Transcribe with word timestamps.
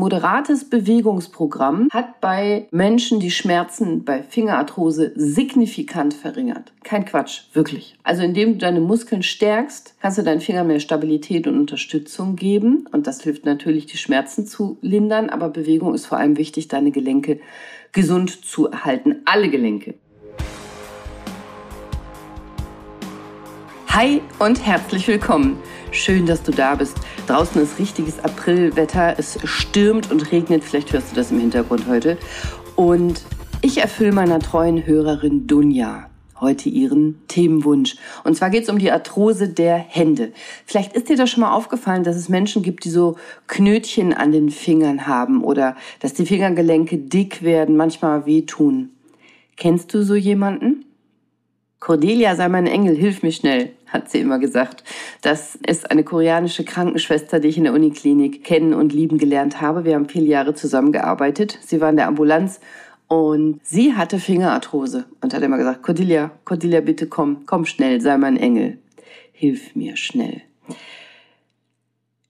moderates 0.00 0.68
Bewegungsprogramm 0.68 1.88
hat 1.92 2.20
bei 2.20 2.66
Menschen 2.72 3.20
die 3.20 3.30
Schmerzen 3.30 4.04
bei 4.04 4.22
Fingerarthrose 4.22 5.12
signifikant 5.14 6.14
verringert. 6.14 6.72
Kein 6.82 7.04
Quatsch, 7.04 7.42
wirklich. 7.52 7.96
Also 8.02 8.22
indem 8.22 8.54
du 8.54 8.58
deine 8.58 8.80
Muskeln 8.80 9.22
stärkst, 9.22 9.94
kannst 10.00 10.18
du 10.18 10.22
deinen 10.22 10.40
Fingern 10.40 10.66
mehr 10.66 10.80
Stabilität 10.80 11.46
und 11.46 11.58
Unterstützung 11.58 12.34
geben. 12.34 12.88
Und 12.90 13.06
das 13.06 13.20
hilft 13.20 13.44
natürlich, 13.44 13.86
die 13.86 13.98
Schmerzen 13.98 14.46
zu 14.46 14.78
lindern. 14.80 15.30
Aber 15.30 15.50
Bewegung 15.50 15.94
ist 15.94 16.06
vor 16.06 16.18
allem 16.18 16.38
wichtig, 16.38 16.68
deine 16.68 16.90
Gelenke 16.90 17.38
gesund 17.92 18.44
zu 18.44 18.68
erhalten. 18.68 19.16
Alle 19.26 19.50
Gelenke. 19.50 19.94
Hi 23.88 24.22
und 24.38 24.64
herzlich 24.64 25.06
willkommen. 25.08 25.58
Schön, 25.92 26.24
dass 26.24 26.42
du 26.42 26.52
da 26.52 26.76
bist. 26.76 26.96
Draußen 27.26 27.60
ist 27.60 27.80
richtiges 27.80 28.22
Aprilwetter. 28.22 29.18
Es 29.18 29.38
stürmt 29.42 30.10
und 30.12 30.30
regnet. 30.30 30.62
Vielleicht 30.62 30.92
hörst 30.92 31.10
du 31.10 31.16
das 31.16 31.32
im 31.32 31.40
Hintergrund 31.40 31.88
heute. 31.88 32.16
Und 32.76 33.22
ich 33.60 33.78
erfülle 33.78 34.12
meiner 34.12 34.38
treuen 34.38 34.86
Hörerin 34.86 35.48
Dunja 35.48 36.08
heute 36.40 36.68
ihren 36.68 37.20
Themenwunsch. 37.26 37.96
Und 38.24 38.36
zwar 38.36 38.50
geht 38.50 38.62
es 38.62 38.68
um 38.68 38.78
die 38.78 38.90
Arthrose 38.90 39.48
der 39.48 39.76
Hände. 39.76 40.32
Vielleicht 40.64 40.94
ist 40.94 41.08
dir 41.08 41.16
das 41.16 41.28
schon 41.28 41.42
mal 41.42 41.52
aufgefallen, 41.52 42.04
dass 42.04 42.16
es 42.16 42.28
Menschen 42.28 42.62
gibt, 42.62 42.84
die 42.84 42.90
so 42.90 43.16
Knötchen 43.46 44.14
an 44.14 44.32
den 44.32 44.50
Fingern 44.50 45.06
haben 45.06 45.44
oder 45.44 45.76
dass 45.98 46.14
die 46.14 46.24
Fingergelenke 46.24 46.98
dick 46.98 47.42
werden, 47.42 47.76
manchmal 47.76 48.26
wehtun. 48.26 48.90
Kennst 49.56 49.92
du 49.92 50.02
so 50.02 50.14
jemanden? 50.14 50.86
Cordelia 51.80 52.36
sei 52.36 52.48
mein 52.48 52.66
Engel, 52.66 52.94
hilf 52.94 53.22
mir 53.22 53.32
schnell, 53.32 53.72
hat 53.92 54.10
sie 54.10 54.20
immer 54.20 54.38
gesagt. 54.38 54.84
Das 55.22 55.56
ist 55.66 55.90
eine 55.90 56.04
koreanische 56.04 56.64
Krankenschwester, 56.64 57.40
die 57.40 57.48
ich 57.48 57.58
in 57.58 57.64
der 57.64 57.74
Uniklinik 57.74 58.44
kennen 58.44 58.74
und 58.74 58.92
lieben 58.92 59.18
gelernt 59.18 59.60
habe. 59.60 59.84
Wir 59.84 59.94
haben 59.94 60.08
viele 60.08 60.26
Jahre 60.26 60.54
zusammengearbeitet. 60.54 61.58
Sie 61.60 61.80
war 61.80 61.90
in 61.90 61.96
der 61.96 62.08
Ambulanz 62.08 62.60
und 63.08 63.60
sie 63.64 63.94
hatte 63.94 64.18
Fingerarthrose 64.18 65.04
und 65.20 65.34
hat 65.34 65.42
immer 65.42 65.58
gesagt, 65.58 65.82
Cordelia, 65.82 66.30
Cordelia, 66.44 66.80
bitte 66.80 67.08
komm, 67.08 67.44
komm 67.46 67.64
schnell, 67.66 68.00
sei 68.00 68.16
mein 68.16 68.36
Engel. 68.36 68.78
Hilf 69.32 69.74
mir 69.74 69.96
schnell. 69.96 70.42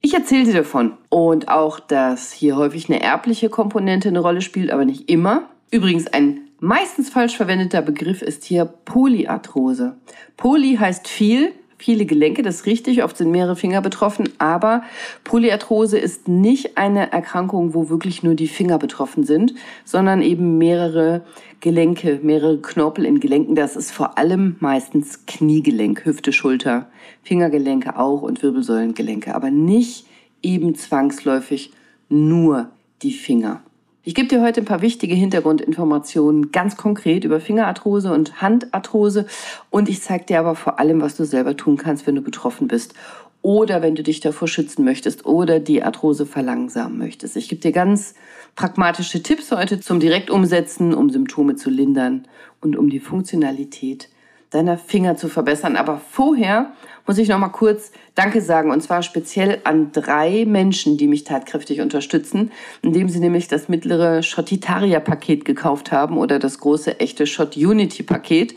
Ich 0.03 0.15
erzählte 0.15 0.53
davon 0.53 0.97
und 1.09 1.49
auch, 1.49 1.79
dass 1.79 2.31
hier 2.31 2.55
häufig 2.55 2.89
eine 2.89 3.03
erbliche 3.03 3.49
Komponente 3.49 4.09
eine 4.09 4.19
Rolle 4.19 4.41
spielt, 4.41 4.71
aber 4.71 4.83
nicht 4.83 5.07
immer. 5.07 5.49
Übrigens 5.69 6.07
ein 6.07 6.41
Meistens 6.63 7.09
falsch 7.09 7.37
verwendeter 7.37 7.81
Begriff 7.81 8.21
ist 8.21 8.43
hier 8.43 8.65
Polyarthrose. 8.65 9.95
Poly 10.37 10.75
heißt 10.75 11.07
viel, 11.07 11.53
viele 11.79 12.05
Gelenke, 12.05 12.43
das 12.43 12.57
ist 12.57 12.65
richtig, 12.67 13.03
oft 13.03 13.17
sind 13.17 13.31
mehrere 13.31 13.55
Finger 13.55 13.81
betroffen, 13.81 14.29
aber 14.37 14.83
Polyarthrose 15.23 15.97
ist 15.97 16.27
nicht 16.27 16.77
eine 16.77 17.11
Erkrankung, 17.11 17.73
wo 17.73 17.89
wirklich 17.89 18.21
nur 18.21 18.35
die 18.35 18.47
Finger 18.47 18.77
betroffen 18.77 19.23
sind, 19.23 19.55
sondern 19.85 20.21
eben 20.21 20.59
mehrere 20.59 21.25
Gelenke, 21.61 22.19
mehrere 22.21 22.61
Knorpel 22.61 23.05
in 23.05 23.19
Gelenken. 23.19 23.55
Das 23.55 23.75
ist 23.75 23.89
vor 23.89 24.19
allem 24.19 24.57
meistens 24.59 25.25
Kniegelenk, 25.25 26.05
Hüfte, 26.05 26.31
Schulter, 26.31 26.91
Fingergelenke 27.23 27.97
auch 27.97 28.21
und 28.21 28.43
Wirbelsäulengelenke, 28.43 29.33
aber 29.33 29.49
nicht 29.49 30.05
eben 30.43 30.75
zwangsläufig 30.75 31.71
nur 32.07 32.69
die 33.01 33.13
Finger. 33.13 33.63
Ich 34.03 34.15
gebe 34.15 34.27
dir 34.27 34.41
heute 34.41 34.61
ein 34.61 34.65
paar 34.65 34.81
wichtige 34.81 35.13
Hintergrundinformationen 35.13 36.51
ganz 36.51 36.75
konkret 36.75 37.23
über 37.23 37.39
Fingerarthrose 37.39 38.11
und 38.11 38.41
Handarthrose 38.41 39.27
und 39.69 39.89
ich 39.89 40.01
zeige 40.01 40.25
dir 40.25 40.39
aber 40.39 40.55
vor 40.55 40.79
allem, 40.79 41.01
was 41.01 41.17
du 41.17 41.23
selber 41.23 41.55
tun 41.55 41.77
kannst, 41.77 42.07
wenn 42.07 42.15
du 42.15 42.23
betroffen 42.23 42.67
bist 42.67 42.95
oder 43.43 43.83
wenn 43.83 43.93
du 43.93 44.01
dich 44.01 44.19
davor 44.19 44.47
schützen 44.47 44.83
möchtest 44.85 45.27
oder 45.27 45.59
die 45.59 45.83
Arthrose 45.83 46.25
verlangsamen 46.25 46.97
möchtest. 46.97 47.35
Ich 47.37 47.47
gebe 47.47 47.61
dir 47.61 47.71
ganz 47.71 48.15
pragmatische 48.55 49.21
Tipps 49.21 49.51
heute 49.51 49.79
zum 49.79 49.99
Direktumsetzen, 49.99 50.95
um 50.95 51.11
Symptome 51.11 51.55
zu 51.55 51.69
lindern 51.69 52.27
und 52.59 52.75
um 52.75 52.89
die 52.89 52.99
Funktionalität 52.99 54.09
deiner 54.51 54.77
Finger 54.77 55.17
zu 55.17 55.29
verbessern. 55.29 55.75
Aber 55.75 55.99
vorher 56.11 56.71
muss 57.07 57.17
ich 57.17 57.29
noch 57.29 57.39
mal 57.39 57.49
kurz 57.49 57.91
Danke 58.15 58.41
sagen 58.41 58.71
und 58.71 58.81
zwar 58.81 59.01
speziell 59.01 59.59
an 59.63 59.91
drei 59.91 60.45
Menschen, 60.45 60.97
die 60.97 61.07
mich 61.07 61.23
tatkräftig 61.23 61.81
unterstützen, 61.81 62.51
indem 62.81 63.09
sie 63.09 63.19
nämlich 63.19 63.47
das 63.47 63.69
mittlere 63.69 64.21
Shotitaria-Paket 64.21 65.45
gekauft 65.45 65.91
haben 65.91 66.17
oder 66.17 66.37
das 66.37 66.59
große 66.59 66.99
echte 66.99 67.25
Shot 67.25 67.55
Unity-Paket 67.55 68.55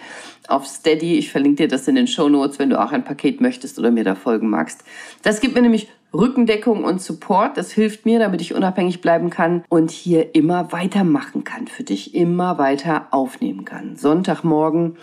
auf 0.48 0.66
Steady. 0.66 1.16
Ich 1.16 1.30
verlinke 1.30 1.62
dir 1.62 1.68
das 1.68 1.88
in 1.88 1.94
den 1.94 2.06
Show 2.06 2.28
Notes, 2.28 2.58
wenn 2.58 2.70
du 2.70 2.80
auch 2.80 2.92
ein 2.92 3.04
Paket 3.04 3.40
möchtest 3.40 3.78
oder 3.78 3.90
mir 3.90 4.04
da 4.04 4.14
folgen 4.14 4.50
magst. 4.50 4.82
Das 5.22 5.40
gibt 5.40 5.54
mir 5.54 5.62
nämlich 5.62 5.88
Rückendeckung 6.12 6.84
und 6.84 7.00
Support. 7.00 7.56
Das 7.56 7.72
hilft 7.72 8.06
mir, 8.06 8.18
damit 8.18 8.40
ich 8.40 8.54
unabhängig 8.54 9.00
bleiben 9.00 9.30
kann 9.30 9.64
und 9.68 9.90
hier 9.90 10.34
immer 10.34 10.72
weitermachen 10.72 11.44
kann 11.44 11.66
für 11.66 11.82
dich, 11.82 12.14
immer 12.14 12.58
weiter 12.58 13.08
aufnehmen 13.10 13.64
kann. 13.64 13.96
Sonntagmorgen 13.96 14.96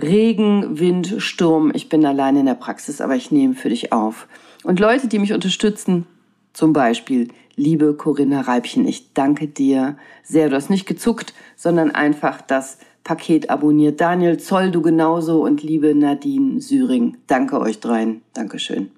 Regen, 0.00 0.78
Wind, 0.78 1.16
Sturm. 1.18 1.72
Ich 1.74 1.88
bin 1.88 2.04
allein 2.06 2.36
in 2.36 2.46
der 2.46 2.54
Praxis, 2.54 3.00
aber 3.00 3.16
ich 3.16 3.30
nehme 3.30 3.54
für 3.54 3.68
dich 3.68 3.92
auf. 3.92 4.28
Und 4.64 4.80
Leute, 4.80 5.08
die 5.08 5.18
mich 5.18 5.32
unterstützen, 5.32 6.06
zum 6.52 6.72
Beispiel, 6.72 7.28
liebe 7.56 7.94
Corinna 7.94 8.42
Reibchen, 8.42 8.86
ich 8.86 9.12
danke 9.12 9.48
dir 9.48 9.96
sehr. 10.22 10.48
Du 10.48 10.56
hast 10.56 10.70
nicht 10.70 10.86
gezuckt, 10.86 11.34
sondern 11.56 11.90
einfach 11.90 12.40
das 12.40 12.78
Paket 13.04 13.50
abonniert. 13.50 14.00
Daniel 14.00 14.38
Zoll, 14.38 14.70
du 14.70 14.82
genauso 14.82 15.42
und 15.42 15.62
liebe 15.62 15.94
Nadine 15.94 16.60
Syring. 16.60 17.16
Danke 17.26 17.60
euch 17.60 17.80
dreien. 17.80 18.22
Dankeschön. 18.34 18.90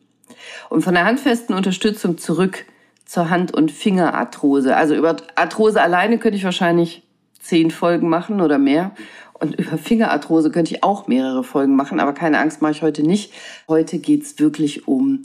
Und 0.68 0.82
von 0.82 0.94
der 0.94 1.04
handfesten 1.04 1.54
Unterstützung 1.54 2.18
zurück 2.18 2.66
zur 3.04 3.30
Hand- 3.30 3.54
und 3.54 3.70
Fingerarthrose. 3.70 4.76
Also 4.76 4.94
über 4.94 5.16
Arthrose 5.34 5.80
alleine 5.80 6.18
könnte 6.18 6.36
ich 6.36 6.44
wahrscheinlich 6.44 7.02
zehn 7.40 7.70
Folgen 7.70 8.08
machen 8.08 8.40
oder 8.40 8.58
mehr. 8.58 8.92
Und 9.40 9.58
über 9.58 9.78
Fingerarthrose 9.78 10.50
könnte 10.50 10.74
ich 10.74 10.84
auch 10.84 11.06
mehrere 11.06 11.42
Folgen 11.42 11.74
machen, 11.74 11.98
aber 11.98 12.12
keine 12.12 12.38
Angst, 12.38 12.60
mache 12.60 12.72
ich 12.72 12.82
heute 12.82 13.02
nicht. 13.02 13.32
Heute 13.68 13.98
geht's 13.98 14.38
wirklich 14.38 14.86
um 14.86 15.22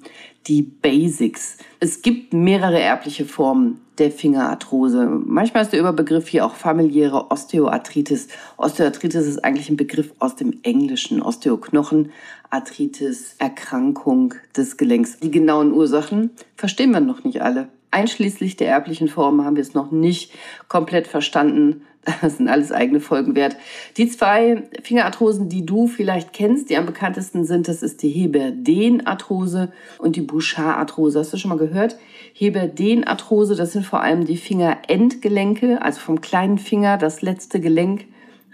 die 0.48 0.62
Basics. 0.62 1.58
Es 1.80 2.02
gibt 2.02 2.34
mehrere 2.34 2.80
erbliche 2.80 3.26
Formen 3.26 3.82
der 3.98 4.12
Fingerarthrose. 4.12 5.06
Manchmal 5.06 5.64
ist 5.64 5.74
der 5.74 5.80
Überbegriff 5.80 6.28
hier 6.28 6.46
auch 6.46 6.56
familiäre 6.56 7.30
Osteoarthritis. 7.32 8.28
Osteoarthritis 8.58 9.26
ist 9.26 9.44
eigentlich 9.44 9.70
ein 9.70 9.78
Begriff 9.78 10.14
aus 10.20 10.36
dem 10.36 10.60
Englischen. 10.64 11.22
Osteoknochen, 11.22 12.12
Arthritis, 12.50 13.36
Erkrankung 13.40 14.36
des 14.56 14.78
Gelenks. 14.78 15.20
Die 15.20 15.32
genauen 15.32 15.74
Ursachen 15.74 16.32
verstehen 16.56 16.92
wir 16.92 17.00
noch 17.02 17.24
nicht 17.24 17.42
alle. 17.42 17.68
Einschließlich 17.92 18.58
der 18.58 18.68
erblichen 18.70 19.08
Formen 19.08 19.46
haben 19.46 19.56
wir 19.56 19.64
es 19.64 19.74
noch 19.74 19.92
nicht 19.92 20.34
komplett 20.68 21.08
verstanden. 21.08 21.84
Das 22.22 22.38
sind 22.38 22.48
alles 22.48 22.72
eigene 22.72 23.00
Folgen 23.00 23.36
wert. 23.36 23.58
Die 23.98 24.10
zwei 24.10 24.64
Fingerarthrosen, 24.84 25.50
die 25.50 25.66
du 25.66 25.88
vielleicht 25.88 26.34
kennst, 26.34 26.70
die 26.70 26.78
am 26.78 26.86
bekanntesten 26.86 27.46
sind, 27.46 27.68
das 27.68 27.82
ist 27.82 28.04
die 28.04 28.10
Heberdeen-Arthrose 28.10 29.72
und 29.98 30.16
die 30.16 30.22
Bouchard-Arthrose. 30.22 31.20
Hast 31.20 31.34
du 31.34 31.38
schon 31.38 31.50
mal 31.50 31.58
gehört? 31.58 31.98
Heberdeen-Arthrose, 32.34 33.56
das 33.56 33.74
sind 33.74 33.86
vor 33.86 34.02
allem 34.02 34.26
die 34.26 34.38
Fingerendgelenke, 34.38 35.82
also 35.82 36.00
vom 36.00 36.22
kleinen 36.22 36.60
Finger, 36.60 36.98
das 36.98 37.22
letzte 37.22 37.60
Gelenk 37.60 38.06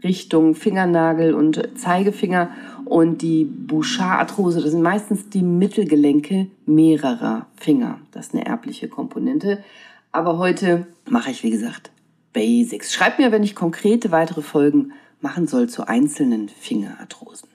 Richtung 0.03 0.55
Fingernagel 0.55 1.33
und 1.33 1.77
Zeigefinger. 1.77 2.49
Und 2.85 3.21
die 3.21 3.45
Bouchard-Arthrose, 3.45 4.61
das 4.61 4.71
sind 4.71 4.81
meistens 4.81 5.29
die 5.29 5.43
Mittelgelenke 5.43 6.47
mehrerer 6.65 7.45
Finger. 7.55 7.99
Das 8.11 8.27
ist 8.27 8.33
eine 8.33 8.45
erbliche 8.45 8.87
Komponente. 8.87 9.63
Aber 10.11 10.37
heute 10.37 10.87
mache 11.09 11.31
ich, 11.31 11.43
wie 11.43 11.51
gesagt, 11.51 11.90
Basics. 12.33 12.93
Schreib 12.93 13.19
mir, 13.19 13.31
wenn 13.31 13.43
ich 13.43 13.55
konkrete 13.55 14.11
weitere 14.11 14.41
Folgen 14.41 14.93
machen 15.19 15.47
soll 15.47 15.69
zu 15.69 15.87
einzelnen 15.87 16.49
Fingerarthrosen. 16.49 17.49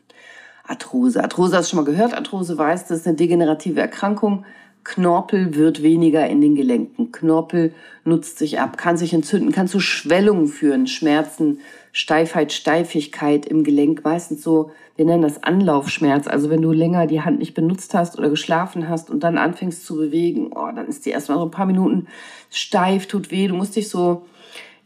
Arthrose. 0.68 1.22
Arthrose 1.22 1.56
hast 1.56 1.66
du 1.66 1.76
schon 1.76 1.84
mal 1.84 1.90
gehört. 1.90 2.14
Arthrose 2.14 2.58
weiß, 2.58 2.86
das 2.86 2.98
ist 2.98 3.06
eine 3.06 3.16
degenerative 3.16 3.80
Erkrankung. 3.80 4.44
Knorpel 4.84 5.56
wird 5.56 5.82
weniger 5.82 6.26
in 6.28 6.40
den 6.40 6.54
Gelenken. 6.54 7.10
Knorpel 7.10 7.74
nutzt 8.04 8.38
sich 8.38 8.60
ab, 8.60 8.78
kann 8.78 8.96
sich 8.96 9.12
entzünden, 9.12 9.50
kann 9.50 9.66
zu 9.66 9.80
Schwellungen 9.80 10.46
führen, 10.46 10.86
Schmerzen, 10.86 11.58
Steifheit, 11.90 12.52
Steifigkeit 12.52 13.46
im 13.46 13.64
Gelenk. 13.64 14.04
Meistens 14.04 14.42
so, 14.42 14.70
wir 14.94 15.04
nennen 15.04 15.22
das 15.22 15.42
Anlaufschmerz. 15.42 16.28
Also 16.28 16.50
wenn 16.50 16.62
du 16.62 16.70
länger 16.70 17.08
die 17.08 17.22
Hand 17.22 17.40
nicht 17.40 17.54
benutzt 17.54 17.94
hast 17.94 18.16
oder 18.16 18.30
geschlafen 18.30 18.88
hast 18.88 19.10
und 19.10 19.24
dann 19.24 19.38
anfängst 19.38 19.84
zu 19.84 19.96
bewegen, 19.96 20.52
oh, 20.54 20.70
dann 20.74 20.86
ist 20.86 21.04
die 21.04 21.10
erstmal 21.10 21.38
so 21.38 21.44
ein 21.44 21.50
paar 21.50 21.66
Minuten 21.66 22.06
steif, 22.50 23.06
tut 23.06 23.32
weh. 23.32 23.48
Du 23.48 23.54
musst 23.54 23.74
dich 23.74 23.88
so 23.88 24.24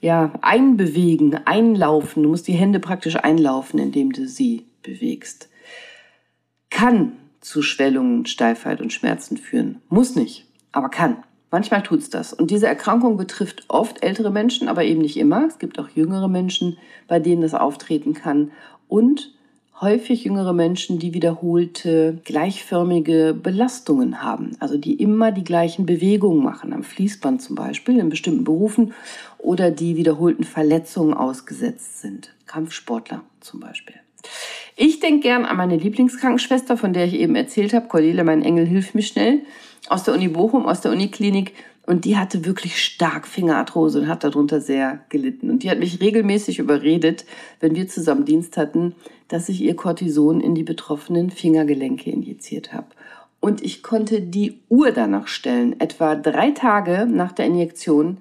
ja, 0.00 0.32
einbewegen, 0.40 1.34
einlaufen. 1.46 2.22
Du 2.22 2.30
musst 2.30 2.48
die 2.48 2.52
Hände 2.52 2.80
praktisch 2.80 3.16
einlaufen, 3.16 3.78
indem 3.78 4.12
du 4.12 4.26
sie 4.26 4.66
bewegst. 4.82 5.48
Kann 6.70 7.12
zu 7.40 7.62
Schwellungen, 7.62 8.26
Steifheit 8.26 8.80
und 8.80 8.92
Schmerzen 8.92 9.36
führen. 9.36 9.80
Muss 9.88 10.14
nicht, 10.16 10.46
aber 10.72 10.88
kann. 10.88 11.22
Manchmal 11.50 11.82
tut's 11.82 12.10
das. 12.10 12.32
Und 12.32 12.50
diese 12.50 12.68
Erkrankung 12.68 13.16
betrifft 13.16 13.64
oft 13.68 14.04
ältere 14.04 14.30
Menschen, 14.30 14.68
aber 14.68 14.84
eben 14.84 15.00
nicht 15.00 15.16
immer. 15.16 15.46
Es 15.46 15.58
gibt 15.58 15.80
auch 15.80 15.88
jüngere 15.88 16.28
Menschen, 16.28 16.78
bei 17.08 17.18
denen 17.18 17.42
das 17.42 17.54
auftreten 17.54 18.14
kann. 18.14 18.52
Und 18.86 19.32
häufig 19.80 20.24
jüngere 20.24 20.52
Menschen, 20.52 20.98
die 20.98 21.14
wiederholte 21.14 22.18
gleichförmige 22.24 23.34
Belastungen 23.40 24.22
haben, 24.22 24.52
also 24.60 24.76
die 24.76 24.94
immer 24.94 25.32
die 25.32 25.44
gleichen 25.44 25.86
Bewegungen 25.86 26.42
machen, 26.42 26.72
am 26.72 26.82
Fließband 26.82 27.40
zum 27.40 27.56
Beispiel, 27.56 27.98
in 27.98 28.10
bestimmten 28.10 28.44
Berufen 28.44 28.92
oder 29.38 29.70
die 29.70 29.96
wiederholten 29.96 30.44
Verletzungen 30.44 31.14
ausgesetzt 31.14 32.00
sind, 32.00 32.34
Kampfsportler 32.46 33.22
zum 33.40 33.60
Beispiel. 33.60 33.96
Ich 34.76 35.00
denke 35.00 35.20
gern 35.20 35.44
an 35.44 35.56
meine 35.56 35.76
Lieblingskrankenschwester, 35.76 36.76
von 36.76 36.92
der 36.92 37.06
ich 37.06 37.14
eben 37.14 37.34
erzählt 37.34 37.72
habe, 37.72 37.88
Cordelia, 37.88 38.24
mein 38.24 38.42
Engel, 38.42 38.66
hilf 38.66 38.94
mir 38.94 39.02
schnell, 39.02 39.40
aus 39.88 40.04
der 40.04 40.14
Uni 40.14 40.28
Bochum, 40.28 40.66
aus 40.66 40.80
der 40.80 40.92
Uniklinik. 40.92 41.54
Und 41.86 42.04
die 42.04 42.16
hatte 42.16 42.44
wirklich 42.44 42.82
stark 42.82 43.26
Fingerarthrose 43.26 44.00
und 44.00 44.08
hat 44.08 44.22
darunter 44.22 44.60
sehr 44.60 45.00
gelitten. 45.08 45.50
Und 45.50 45.62
die 45.62 45.70
hat 45.70 45.78
mich 45.78 46.00
regelmäßig 46.00 46.58
überredet, 46.58 47.24
wenn 47.58 47.74
wir 47.74 47.88
zusammen 47.88 48.24
Dienst 48.24 48.56
hatten, 48.56 48.94
dass 49.30 49.48
ich 49.48 49.62
ihr 49.62 49.76
Cortison 49.76 50.40
in 50.40 50.54
die 50.54 50.62
betroffenen 50.62 51.30
Fingergelenke 51.30 52.10
injiziert 52.10 52.72
habe. 52.72 52.88
Und 53.40 53.62
ich 53.62 53.82
konnte 53.82 54.20
die 54.20 54.60
Uhr 54.68 54.90
danach 54.90 55.26
stellen. 55.26 55.80
Etwa 55.80 56.14
drei 56.14 56.50
Tage 56.50 57.06
nach 57.10 57.32
der 57.32 57.46
Injektion 57.46 58.18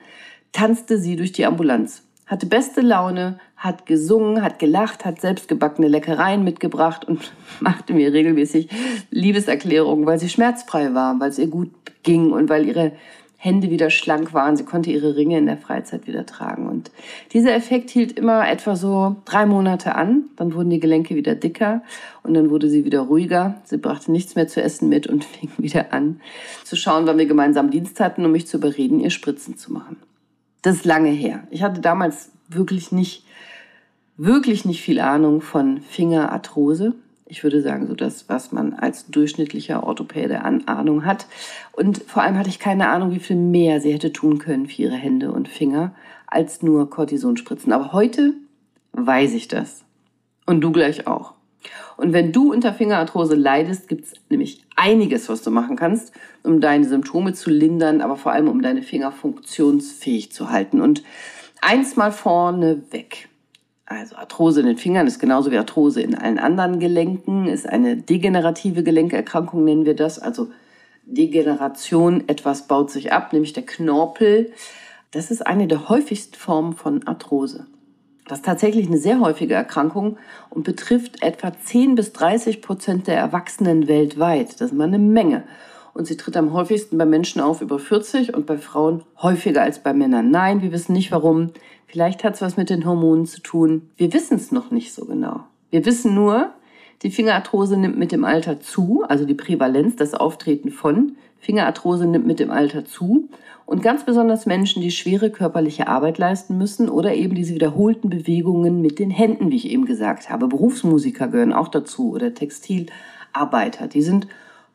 tanzte 0.54 0.98
sie 0.98 1.18
durch 1.18 1.34
die 1.34 1.46
Ambulanz 1.46 2.04
hatte 2.30 2.46
beste 2.46 2.82
Laune, 2.82 3.40
hat 3.58 3.88
gesungen, 3.88 4.44
hat 4.44 4.60
gelacht, 4.60 5.04
hat 5.04 5.20
selbstgebackene 5.20 5.88
Leckereien 5.88 6.44
mitgebracht 6.44 7.04
und 7.04 7.34
machte 7.60 7.94
mir 7.94 8.14
regelmäßig 8.14 8.70
Liebeserklärungen, 9.10 10.06
weil 10.06 10.20
sie 10.20 10.30
schmerzfrei 10.30 10.94
war, 10.94 11.20
weil 11.20 11.32
es 11.32 11.40
ihr 11.40 11.48
gut 11.48 11.72
ging 12.04 12.32
und 12.32 12.48
weil 12.48 12.68
ihre 12.68 12.92
Hände 13.42 13.70
wieder 13.70 13.90
schlank 13.90 14.34
waren. 14.34 14.58
Sie 14.58 14.66
konnte 14.66 14.92
ihre 14.92 15.16
Ringe 15.16 15.38
in 15.38 15.46
der 15.46 15.56
Freizeit 15.56 16.08
wieder 16.08 16.26
tragen. 16.26 16.68
Und 16.68 16.92
dieser 17.32 17.56
Effekt 17.56 17.90
hielt 17.90 18.12
immer 18.20 18.46
etwa 18.46 18.76
so 18.76 19.16
drei 19.24 19.46
Monate 19.46 19.96
an. 19.96 20.26
Dann 20.36 20.54
wurden 20.54 20.70
die 20.70 20.82
Gelenke 20.82 21.16
wieder 21.16 21.36
dicker 21.36 21.82
und 22.22 22.34
dann 22.34 22.50
wurde 22.50 22.70
sie 22.70 22.84
wieder 22.84 23.00
ruhiger. 23.00 23.62
Sie 23.64 23.78
brachte 23.78 24.12
nichts 24.12 24.36
mehr 24.36 24.50
zu 24.50 24.62
essen 24.62 24.90
mit 24.90 25.08
und 25.08 25.24
fing 25.40 25.50
wieder 25.58 25.94
an 25.94 26.20
zu 26.66 26.76
schauen, 26.76 27.08
wann 27.08 27.18
wir 27.18 27.28
gemeinsam 27.28 27.72
Dienst 27.72 28.02
hatten, 28.02 28.26
um 28.26 28.34
mich 28.34 28.46
zu 28.46 28.58
überreden, 28.58 29.00
ihr 29.00 29.10
Spritzen 29.10 29.56
zu 29.56 29.72
machen. 29.72 29.96
Das 30.62 30.76
ist 30.76 30.86
lange 30.86 31.12
her. 31.12 31.48
Ich 31.50 31.64
hatte 31.64 31.80
damals 31.80 32.32
wirklich 32.50 32.92
nicht, 32.92 33.24
wirklich 34.18 34.66
nicht 34.66 34.82
viel 34.82 35.00
Ahnung 35.00 35.40
von 35.40 35.80
Fingerarthrose. 35.80 36.94
Ich 37.32 37.44
würde 37.44 37.62
sagen, 37.62 37.86
so 37.86 37.94
das, 37.94 38.28
was 38.28 38.52
man 38.52 38.74
als 38.74 39.06
durchschnittlicher 39.06 39.84
Orthopäde 39.84 40.42
an 40.42 40.64
Ahnung 40.66 41.06
hat. 41.06 41.28
Und 41.74 42.00
vor 42.08 42.24
allem 42.24 42.38
hatte 42.38 42.50
ich 42.50 42.58
keine 42.58 42.90
Ahnung, 42.90 43.12
wie 43.12 43.20
viel 43.20 43.36
mehr 43.36 43.80
sie 43.80 43.94
hätte 43.94 44.12
tun 44.12 44.40
können 44.40 44.66
für 44.66 44.82
ihre 44.82 44.96
Hände 44.96 45.32
und 45.32 45.48
Finger 45.48 45.94
als 46.26 46.64
nur 46.64 46.90
Kortisonspritzen. 46.90 47.72
Aber 47.72 47.94
heute 47.94 48.34
weiß 48.94 49.34
ich 49.34 49.48
das. 49.48 49.84
Und 50.48 50.62
du 50.62 50.72
gleich 50.72 51.06
auch. 51.06 51.36
Und 51.98 52.14
wenn 52.14 52.32
du 52.32 52.52
unter 52.52 52.74
Fingerarthrose 52.74 53.36
leidest, 53.36 53.88
gibt 53.88 54.06
es 54.06 54.14
nämlich 54.30 54.66
einiges, 54.76 55.30
was 55.30 55.44
du 55.44 55.52
machen 55.52 55.76
kannst, 55.76 56.12
um 56.42 56.62
deine 56.62 56.88
Symptome 56.88 57.34
zu 57.34 57.52
lindern, 57.52 58.02
aber 58.02 58.16
vor 58.16 58.32
allem 58.32 58.48
um 58.48 58.64
deine 58.64 58.82
Finger 58.82 59.12
funktionsfähig 59.12 60.32
zu 60.32 60.50
halten. 60.50 60.82
Und 60.82 61.04
eins 61.62 61.96
mal 61.96 62.12
vorne 62.12 62.82
weg. 62.90 63.29
Also 63.90 64.18
Arthrose 64.18 64.60
in 64.62 64.68
den 64.68 64.78
Fingern 64.78 65.08
ist 65.08 65.18
genauso 65.18 65.50
wie 65.50 65.58
Arthrose 65.58 66.02
in 66.02 66.14
allen 66.14 66.38
anderen 66.38 66.80
Gelenken, 66.80 67.48
ist 67.48 67.68
eine 67.68 67.98
degenerative 67.98 68.84
Gelenkerkrankung, 68.84 69.64
nennen 69.64 69.86
wir 69.86 69.96
das. 69.96 70.20
Also 70.20 70.50
Degeneration, 71.06 72.24
etwas 72.28 72.68
baut 72.68 72.92
sich 72.92 73.12
ab, 73.12 73.34
nämlich 73.34 73.54
der 73.54 73.66
Knorpel. 73.66 74.54
Das 75.10 75.32
ist 75.32 75.46
eine 75.46 75.66
der 75.66 75.90
häufigsten 75.90 76.36
Formen 76.36 76.74
von 76.74 77.08
Arthrose. 77.08 77.66
Das 78.28 78.40
ist 78.40 78.46
tatsächlich 78.46 78.86
eine 78.86 79.00
sehr 79.00 79.22
häufige 79.22 79.56
Erkrankung 79.56 80.18
und 80.52 80.64
betrifft 80.64 81.24
etwa 81.24 81.52
10 81.52 81.96
bis 81.96 82.14
30 82.14 82.62
Prozent 82.62 83.08
der 83.08 83.18
Erwachsenen 83.18 83.88
weltweit. 83.88 84.62
Das 84.62 84.70
ist 84.70 84.74
mal 84.74 84.84
eine 84.84 85.00
Menge. 85.00 85.46
Und 85.94 86.06
sie 86.06 86.18
tritt 86.18 86.38
am 86.38 86.54
häufigsten 86.54 86.98
bei 86.98 87.06
Menschen 87.06 87.42
auf 87.42 87.62
über 87.62 87.80
40 87.80 88.34
und 88.34 88.46
bei 88.46 88.58
Frauen 88.58 89.04
häufiger 89.22 89.62
als 89.62 89.80
bei 89.80 89.94
Männern. 89.94 90.32
Nein, 90.32 90.62
wir 90.62 90.72
wissen 90.72 90.94
nicht 90.94 91.12
warum. 91.12 91.52
Vielleicht 91.88 92.24
hat 92.24 92.36
es 92.36 92.42
was 92.42 92.58
mit 92.58 92.70
den 92.70 92.86
Hormonen 92.86 93.26
zu 93.26 93.42
tun. 93.42 93.90
Wir 93.98 94.14
wissen 94.14 94.38
es 94.38 94.52
noch 94.52 94.72
nicht 94.72 94.94
so 94.94 95.06
genau. 95.06 95.44
Wir 95.72 95.86
wissen 95.86 96.14
nur, 96.14 96.52
die 97.02 97.12
Fingerarthrose 97.12 97.78
nimmt 97.78 97.98
mit 97.98 98.12
dem 98.12 98.26
Alter 98.26 98.60
zu, 98.60 99.04
also 99.08 99.26
die 99.26 99.34
Prävalenz, 99.34 99.96
das 99.96 100.14
Auftreten 100.14 100.70
von 100.70 101.16
Fingerarthrose 101.40 102.06
nimmt 102.06 102.28
mit 102.28 102.40
dem 102.40 102.52
Alter 102.52 102.86
zu. 102.86 103.30
Und 103.66 103.84
ganz 103.84 104.04
besonders 104.04 104.46
Menschen, 104.46 104.82
die 104.82 104.92
schwere 104.92 105.30
körperliche 105.30 105.88
Arbeit 105.88 106.18
leisten 106.18 106.58
müssen 106.58 106.90
oder 106.90 107.14
eben 107.14 107.36
diese 107.36 107.54
wiederholten 107.54 108.10
Bewegungen 108.10 108.82
mit 108.82 109.00
den 109.00 109.12
Händen, 109.12 109.52
wie 109.52 109.58
ich 109.58 109.70
eben 109.70 109.86
gesagt 109.86 110.30
habe. 110.30 110.48
Berufsmusiker 110.48 111.28
gehören 111.28 111.54
auch 111.54 111.68
dazu 111.68 112.12
oder 112.12 112.34
Textilarbeiter, 112.34 113.88
die 113.88 114.02
sind 114.02 114.28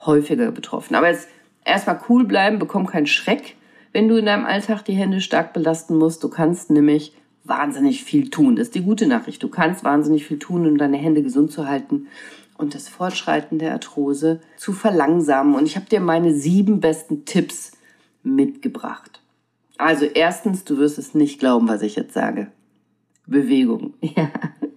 häufiger 0.07 0.51
betroffen. 0.51 0.95
Aber 0.95 1.09
jetzt 1.09 1.29
erstmal 1.65 2.01
cool 2.09 2.25
bleiben, 2.25 2.59
bekomm 2.59 2.87
keinen 2.87 3.07
Schreck, 3.07 3.57
wenn 3.93 4.09
du 4.09 4.17
in 4.17 4.27
deinem 4.27 4.45
Alltag 4.45 4.85
die 4.85 4.93
Hände 4.95 5.21
stark 5.21 5.53
belasten 5.53 5.97
musst. 5.97 6.23
Du 6.25 6.29
kannst 6.29 6.71
nämlich 6.71 7.13
wahnsinnig 7.45 8.05
viel 8.05 8.31
tun. 8.31 8.57
Das 8.57 8.69
ist 8.69 8.75
die 8.75 8.83
gute 8.83 9.07
Nachricht. 9.07 9.43
Du 9.43 9.49
kannst 9.49 9.85
wahnsinnig 9.85 10.27
viel 10.27 10.39
tun, 10.39 10.67
um 10.67 10.79
deine 10.79 10.97
Hände 10.97 11.23
gesund 11.23 11.53
zu 11.53 11.69
halten 11.69 12.09
und 12.57 12.75
das 12.75 12.89
Fortschreiten 12.89 13.59
der 13.59 13.73
Arthrose 13.73 14.41
zu 14.57 14.73
verlangsamen. 14.73 15.55
Und 15.55 15.67
ich 15.67 15.77
habe 15.77 15.87
dir 15.87 16.01
meine 16.01 16.35
sieben 16.35 16.81
besten 16.81 17.25
Tipps 17.25 17.73
mitgebracht. 18.23 19.21
Also 19.77 20.07
erstens, 20.07 20.65
du 20.65 20.79
wirst 20.79 20.99
es 20.99 21.15
nicht 21.15 21.41
glauben, 21.41 21.69
was 21.69 21.83
ich 21.83 21.97
jetzt 21.97 22.15
sage. 22.15 22.49
Bewegung. 23.27 23.95
Ja, 24.17 24.31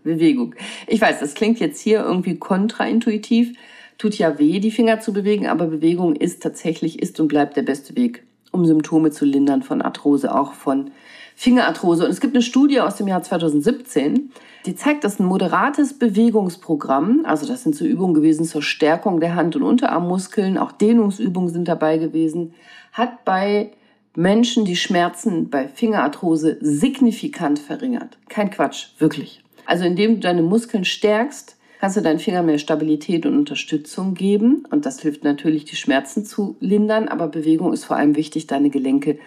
Bewegung. 0.04 0.56
Ich 0.88 1.02
weiß, 1.02 1.20
das 1.20 1.34
klingt 1.34 1.60
jetzt 1.60 1.82
hier 1.82 2.00
irgendwie 2.00 2.38
kontraintuitiv. 2.38 3.58
Tut 3.98 4.16
ja 4.16 4.38
weh, 4.38 4.60
die 4.60 4.72
Finger 4.72 5.00
zu 5.00 5.14
bewegen, 5.14 5.48
aber 5.48 5.68
Bewegung 5.68 6.16
ist 6.16 6.44
tatsächlich, 6.44 7.02
ist 7.02 7.20
und 7.20 7.28
bleibt 7.28 7.58
der 7.58 7.64
beste 7.64 7.96
Weg, 7.96 8.24
um 8.52 8.66
Symptome 8.66 9.12
zu 9.12 9.26
lindern 9.26 9.64
von 9.64 9.82
Arthrose, 9.82 10.34
auch 10.34 10.54
von 10.54 10.92
Fingerarthrose. 11.36 12.06
Und 12.06 12.12
es 12.12 12.20
gibt 12.20 12.36
eine 12.36 12.42
Studie 12.42 12.80
aus 12.80 12.96
dem 12.96 13.08
Jahr 13.08 13.22
2017, 13.22 14.32
die 14.66 14.76
zeigt, 14.76 15.04
dass 15.04 15.20
ein 15.20 15.26
moderates 15.26 15.98
Bewegungsprogramm, 15.98 17.26
also 17.26 17.48
das 17.48 17.64
sind 17.64 17.76
so 17.76 17.86
Übungen 17.86 18.14
gewesen 18.14 18.46
zur 18.46 18.62
Stärkung 18.62 19.20
der 19.20 19.36
Hand- 19.36 19.56
und 19.56 19.64
Unterarmmuskeln, 19.64 20.58
auch 20.58 20.72
Dehnungsübungen 20.72 21.50
sind 21.50 21.68
dabei 21.68 21.98
gewesen, 21.98 22.54
hat 22.92 23.24
bei 23.24 23.72
Menschen 24.16 24.66
die 24.66 24.76
Schmerzen 24.76 25.52
bei 25.52 25.68
Fingerarthrose 25.68 26.58
signifikant 26.60 27.60
verringert. 27.60 28.18
Kein 28.30 28.50
Quatsch, 28.50 28.88
wirklich. 28.98 29.44
Also 29.68 29.86
indem 29.86 30.16
du 30.16 30.22
deine 30.22 30.42
Muskeln 30.42 30.86
stärkst, 30.86 31.57
kannst 31.80 31.98
du 31.98 32.02
deinen 32.02 32.20
Fingern 32.20 32.46
mehr 32.46 32.58
Stabilität 32.58 33.26
und 33.26 33.38
Unterstützung 33.38 34.14
geben. 34.14 34.66
Und 34.70 34.86
das 34.86 35.00
hilft 35.00 35.24
natürlich, 35.24 35.66
die 35.66 35.76
Schmerzen 35.76 36.26
zu 36.26 36.56
lindern. 36.60 37.08
Aber 37.08 37.28
Bewegung 37.28 37.74
ist 37.74 37.86
vor 37.86 37.98
allem 37.98 38.16
wichtig, 38.16 38.48
deine 38.48 38.70
Gelenke 38.70 39.20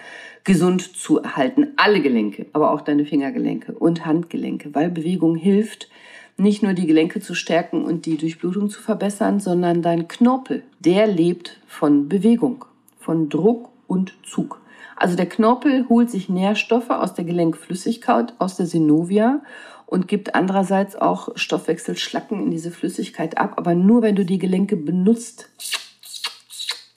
gesund 0.45 0.97
zu 0.97 1.19
erhalten. 1.19 1.69
Alle 1.77 2.01
Gelenke, 2.01 2.47
aber 2.53 2.73
auch 2.73 2.81
deine 2.81 3.05
Fingergelenke 3.05 3.73
und 3.73 4.07
Handgelenke, 4.07 4.75
weil 4.75 4.91
Bewegung 4.91 5.37
hilft, 5.37 5.89
nicht 6.37 6.63
nur 6.63 6.73
die 6.73 6.87
Gelenke 6.87 7.21
zu 7.21 7.35
stärken 7.35 7.85
und 7.85 8.07
die 8.07 8.17
Durchblutung 8.17 8.71
zu 8.71 8.81
verbessern, 8.81 9.41
sondern 9.41 9.83
dein 9.83 10.09
Knorpel, 10.09 10.63
der 10.79 11.07
lebt 11.07 11.61
von 11.67 12.09
Bewegung 12.09 12.65
von 12.99 13.29
Druck 13.29 13.71
und 13.87 14.15
Zug. 14.25 14.61
Also 15.01 15.17
der 15.17 15.31
Knorpel 15.31 15.89
holt 15.89 16.11
sich 16.11 16.29
Nährstoffe 16.29 16.91
aus 16.91 17.15
der 17.15 17.25
Gelenkflüssigkeit, 17.25 18.35
aus 18.39 18.57
der 18.57 18.67
Synovia 18.67 19.41
und 19.87 20.09
gibt 20.09 20.35
andererseits 20.35 20.95
auch 20.95 21.31
Stoffwechselschlacken 21.37 22.43
in 22.43 22.51
diese 22.51 22.71
Flüssigkeit 22.71 23.39
ab, 23.39 23.55
aber 23.57 23.75
nur 23.75 24.03
wenn 24.03 24.15
du 24.15 24.27
die 24.27 24.39
Gelenke 24.39 24.77
benutzt. 24.77 25.49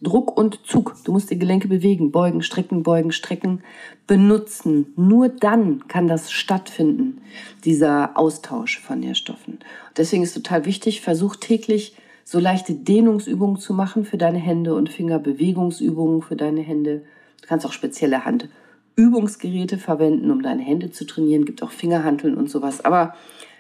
Druck 0.02 0.38
und 0.38 0.68
Zug. 0.68 0.98
Du 1.06 1.14
musst 1.14 1.32
die 1.32 1.40
Gelenke 1.40 1.70
bewegen, 1.70 2.12
beugen, 2.12 2.42
strecken, 2.42 2.84
beugen, 2.84 3.14
strecken, 3.14 3.64
benutzen. 4.06 4.92
Nur 4.98 5.30
dann 5.30 5.88
kann 5.88 6.10
das 6.10 6.30
stattfinden, 6.30 7.22
dieser 7.64 8.18
Austausch 8.18 8.82
von 8.82 9.00
Nährstoffen. 9.00 9.60
Deswegen 9.96 10.24
ist 10.24 10.34
total 10.34 10.66
wichtig, 10.66 11.00
versuch 11.00 11.38
täglich 11.38 11.96
so 12.26 12.38
leichte 12.38 12.74
Dehnungsübungen 12.74 13.56
zu 13.62 13.74
machen 13.74 14.04
für 14.04 14.18
deine 14.18 14.40
Hände 14.40 14.76
und 14.76 14.90
Finger, 14.90 15.20
Bewegungsübungen 15.20 16.22
für 16.22 16.36
deine 16.36 16.62
Hände. 16.62 17.04
Du 17.44 17.50
kannst 17.50 17.66
auch 17.66 17.74
spezielle 17.74 18.24
Handübungsgeräte 18.24 19.78
verwenden, 19.78 20.32
um 20.32 20.42
deine 20.42 20.64
Hände 20.64 20.92
zu 20.92 21.06
trainieren. 21.06 21.44
Gibt 21.44 21.62
auch 21.62 21.72
Fingerhanteln 21.72 22.36
und 22.36 22.50
sowas. 22.50 22.86
Aber 22.86 23.16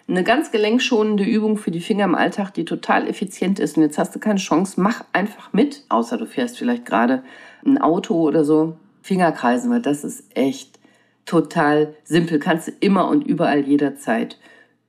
eine 0.08 0.24
ganz 0.24 0.52
gelenkschonende 0.52 1.26
Übung 1.26 1.58
für 1.58 1.70
die 1.70 1.82
Finger 1.82 2.06
im 2.06 2.16
Alltag, 2.16 2.54
die 2.54 2.64
total 2.64 3.10
effizient 3.10 3.60
ist. 3.60 3.76
Und 3.76 3.84
jetzt 3.84 3.98
hast 3.98 4.16
du 4.16 4.20
keine 4.20 4.40
Chance, 4.40 4.80
mach 4.80 5.04
einfach 5.12 5.52
mit. 5.52 5.84
Außer 5.90 6.18
du 6.18 6.26
fährst 6.26 6.58
vielleicht 6.58 6.86
gerade 6.86 7.24
ein 7.66 7.78
Auto 7.78 8.16
oder 8.16 8.46
so. 8.46 8.78
Fingerkreisen, 9.02 9.70
weil 9.70 9.82
das 9.82 10.06
ist 10.06 10.24
echt 10.34 10.80
total 11.26 11.94
simpel. 12.06 12.40
Kannst 12.40 12.70
du 12.70 12.72
immer 12.80 13.10
und 13.10 13.28
überall 13.28 13.60
jederzeit 13.60 14.38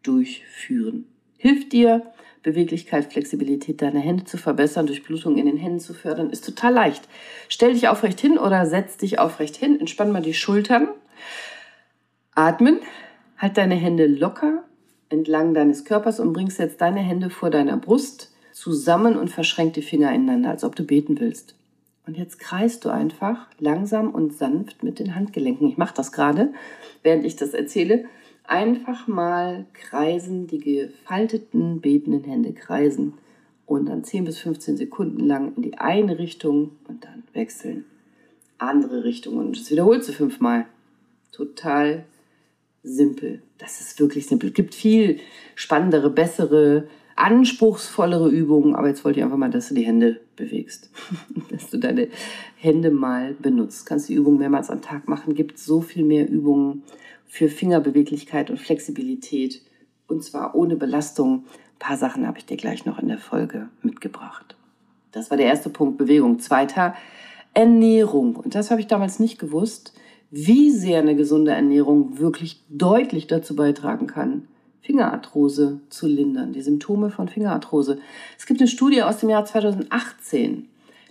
durchführen. 0.05 1.07
Hilft 1.37 1.73
dir, 1.73 2.03
Beweglichkeit, 2.45 3.13
Flexibilität 3.13 3.83
deiner 3.83 3.99
Hände 3.99 4.25
zu 4.25 4.37
verbessern, 4.37 4.87
Durchblutung 4.87 5.37
in 5.37 5.47
den 5.47 5.57
Händen 5.57 5.81
zu 5.81 5.95
fördern, 5.95 6.31
ist 6.31 6.45
total 6.45 6.73
leicht. 6.73 7.09
Stell 7.49 7.73
dich 7.73 7.89
aufrecht 7.89 8.21
hin 8.21 8.39
oder 8.39 8.67
setz 8.67 8.97
dich 8.97 9.19
aufrecht 9.19 9.57
hin, 9.57 9.81
entspann 9.81 10.13
mal 10.13 10.23
die 10.23 10.35
Schultern, 10.35 10.89
atmen, 12.37 12.79
halt 13.37 13.57
deine 13.57 13.75
Hände 13.75 14.07
locker 14.07 14.63
entlang 15.15 15.55
deines 15.55 15.85
Körpers 15.85 16.21
und 16.21 16.33
bringst 16.33 16.59
jetzt 16.59 16.81
deine 16.81 17.01
Hände 17.01 17.31
vor 17.31 17.51
deiner 17.51 17.77
Brust 17.77 18.33
zusammen 18.53 19.17
und 19.17 19.31
verschränk 19.31 19.75
die 19.75 19.83
Finger 19.83 20.13
ineinander, 20.13 20.51
als 20.51 20.65
ob 20.65 20.77
du 20.77 20.85
beten 20.85 21.19
willst. 21.21 21.55
Und 22.07 22.19
jetzt 22.19 22.39
kreist 22.39 22.85
du 22.85 22.91
einfach 22.91 23.47
langsam 23.59 24.11
und 24.11 24.37
sanft 24.37 24.83
mit 24.83 24.99
den 24.99 25.15
Handgelenken. 25.15 25.69
Ich 25.69 25.79
mache 25.79 25.95
das 25.95 26.13
gerade, 26.13 26.53
während 27.03 27.25
ich 27.25 27.37
das 27.37 27.55
erzähle. 27.55 28.05
Einfach 28.47 29.09
mal 29.09 29.67
kreisen, 29.73 30.47
die 30.47 30.59
gefalteten, 30.59 31.81
betenden 31.81 32.25
Hände 32.25 32.53
kreisen 32.53 33.15
und 33.67 33.87
dann 33.87 34.05
10 34.05 34.25
bis 34.25 34.39
15 34.39 34.77
Sekunden 34.77 35.21
lang 35.27 35.55
in 35.57 35.63
die 35.63 35.79
eine 35.79 36.19
Richtung 36.19 36.73
und 36.87 37.05
dann 37.05 37.25
wechseln. 37.33 37.85
Andere 38.59 39.05
Richtung 39.05 39.39
und 39.39 39.59
das 39.59 39.71
wiederholst 39.71 40.09
du 40.09 40.13
fünfmal. 40.13 40.67
Total 41.33 42.05
simpel. 42.83 43.43
Das 43.59 43.81
ist 43.81 43.99
wirklich 43.99 44.27
simpel. 44.27 44.51
Es 44.51 44.55
gibt 44.55 44.75
viel 44.75 45.19
spannendere, 45.55 46.11
bessere, 46.11 46.87
anspruchsvollere 47.17 48.29
Übungen, 48.29 48.75
aber 48.75 48.89
jetzt 48.89 49.05
wollte 49.05 49.21
ich 49.21 49.25
einfach 49.25 49.39
mal, 49.39 49.51
dass 49.51 49.69
du 49.69 49.75
die 49.75 49.87
Hände 49.87 50.21
bewegst, 50.37 50.91
dass 51.51 51.71
du 51.71 51.79
deine 51.79 52.09
Hände 52.57 52.91
mal 52.91 53.35
benutzt. 53.35 53.87
Kannst 53.87 54.09
die 54.09 54.15
Übungen 54.15 54.39
mehrmals 54.39 54.71
am 54.71 54.83
Tag 54.83 55.09
machen. 55.09 55.35
Gibt 55.35 55.59
so 55.59 55.81
viel 55.81 56.05
mehr 56.05 56.29
Übungen 56.29 56.83
für 57.35 57.49
Fingerbeweglichkeit 57.49 58.49
und 58.49 58.61
Flexibilität 58.61 59.61
und 60.07 60.23
zwar 60.23 60.55
ohne 60.55 60.77
Belastung. 60.77 61.47
Ein 61.73 61.79
paar 61.81 61.97
Sachen 61.97 62.29
habe 62.29 62.39
ich 62.39 62.47
dir 62.47 62.57
gleich 62.57 62.87
noch 62.87 63.01
in 63.01 63.09
der 63.09 63.19
Folge 63.19 63.71
mitgebracht. 63.83 64.55
Das 65.11 65.31
war 65.31 65.37
der 65.37 65.47
erste 65.47 65.69
Punkt 65.69 65.99
Bewegung. 65.99 66.39
Zweiter 66.39 66.95
Ernährung. 67.53 68.37
Und 68.37 68.55
das 68.55 68.71
habe 68.71 68.81
ich 68.81 68.87
damals 68.87 69.19
nicht 69.19 69.41
gewusst, 69.41 69.95
wie 70.31 70.71
sehr 70.71 71.01
eine 71.01 71.17
gesunde 71.17 71.51
Ernährung 71.51 72.21
wirklich 72.21 72.63
deutlich 72.69 73.27
dazu 73.27 73.57
beitragen 73.57 74.07
kann, 74.07 74.47
Fingerarthrose 74.83 75.81
zu 75.89 76.07
lindern, 76.07 76.53
die 76.53 76.63
Symptome 76.63 77.11
von 77.11 77.27
Fingerarthrose. 77.27 77.99
Es 78.39 78.47
gibt 78.47 78.61
eine 78.61 78.69
Studie 78.69 79.03
aus 79.03 79.19
dem 79.19 79.31
Jahr 79.31 79.45
2018, 79.45 80.69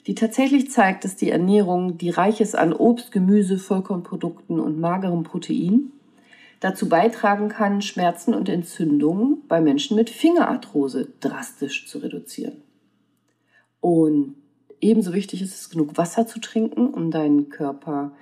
die 0.07 0.15
tatsächlich 0.15 0.71
zeigt, 0.71 1.03
dass 1.03 1.17
die 1.17 1.31
Ernährung, 1.31 1.97
die 1.97 2.11
reich 2.11 2.39
ist 2.39 2.55
an 2.55 2.71
Obst, 2.71 3.11
Gemüse, 3.11 3.57
Vollkornprodukten 3.57 4.61
und 4.61 4.79
magerem 4.79 5.23
Protein, 5.23 5.91
dazu 6.63 6.87
beitragen 6.87 7.49
kann, 7.49 7.81
Schmerzen 7.81 8.33
und 8.33 8.47
Entzündungen 8.47 9.43
bei 9.47 9.59
Menschen 9.59 9.97
mit 9.97 10.09
Fingerarthrose 10.09 11.09
drastisch 11.19 11.87
zu 11.87 11.97
reduzieren. 11.97 12.61
Und 13.81 14.35
ebenso 14.79 15.13
wichtig 15.13 15.41
ist 15.41 15.53
es, 15.53 15.69
genug 15.69 15.97
Wasser 15.97 16.25
zu 16.25 16.39
trinken, 16.39 16.87
um 16.87 17.11
deinen 17.11 17.49
Körper 17.49 18.13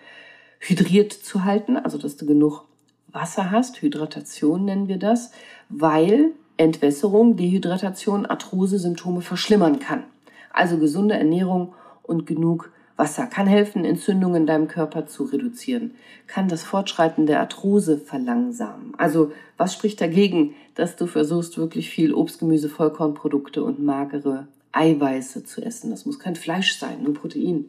hydriert 0.60 1.14
zu 1.14 1.44
halten, 1.44 1.78
also 1.78 2.00
dass 2.00 2.18
du 2.18 2.26
genug 2.26 2.66
Wasser 3.08 3.52
hast, 3.52 3.82
Hydratation 3.82 4.66
nennen 4.66 4.88
wir 4.88 4.98
das, 4.98 5.32
weil 5.70 6.32
Entwässerung, 6.58 7.36
Dehydratation, 7.36 8.26
Arthrose-Symptome 8.26 9.22
verschlimmern 9.22 9.80
kann. 9.80 10.06
Also 10.52 10.78
gesunde 10.78 11.16
Ernährung 11.16 11.74
und 12.02 12.26
genug 12.26 12.72
Wasser 13.02 13.26
kann 13.26 13.48
helfen, 13.48 13.84
Entzündungen 13.84 14.44
in 14.44 14.46
deinem 14.46 14.68
Körper 14.68 15.08
zu 15.08 15.24
reduzieren, 15.24 15.96
kann 16.28 16.48
das 16.48 16.62
Fortschreiten 16.62 17.26
der 17.26 17.40
Arthrose 17.40 17.98
verlangsamen. 17.98 18.94
Also 18.96 19.32
was 19.58 19.74
spricht 19.74 20.00
dagegen, 20.00 20.54
dass 20.76 20.98
du 20.98 21.08
versuchst, 21.08 21.58
wirklich 21.58 21.90
viel 21.90 22.14
Obst, 22.14 22.38
Gemüse, 22.38 22.70
Vollkornprodukte 22.70 23.64
und 23.64 23.84
magere 23.84 24.48
Eiweiße 24.72 25.44
zu 25.44 25.64
essen? 25.64 25.90
Das 25.90 26.06
muss 26.06 26.20
kein 26.20 26.36
Fleisch 26.36 26.78
sein, 26.78 27.02
nur 27.02 27.16
Protein. 27.16 27.66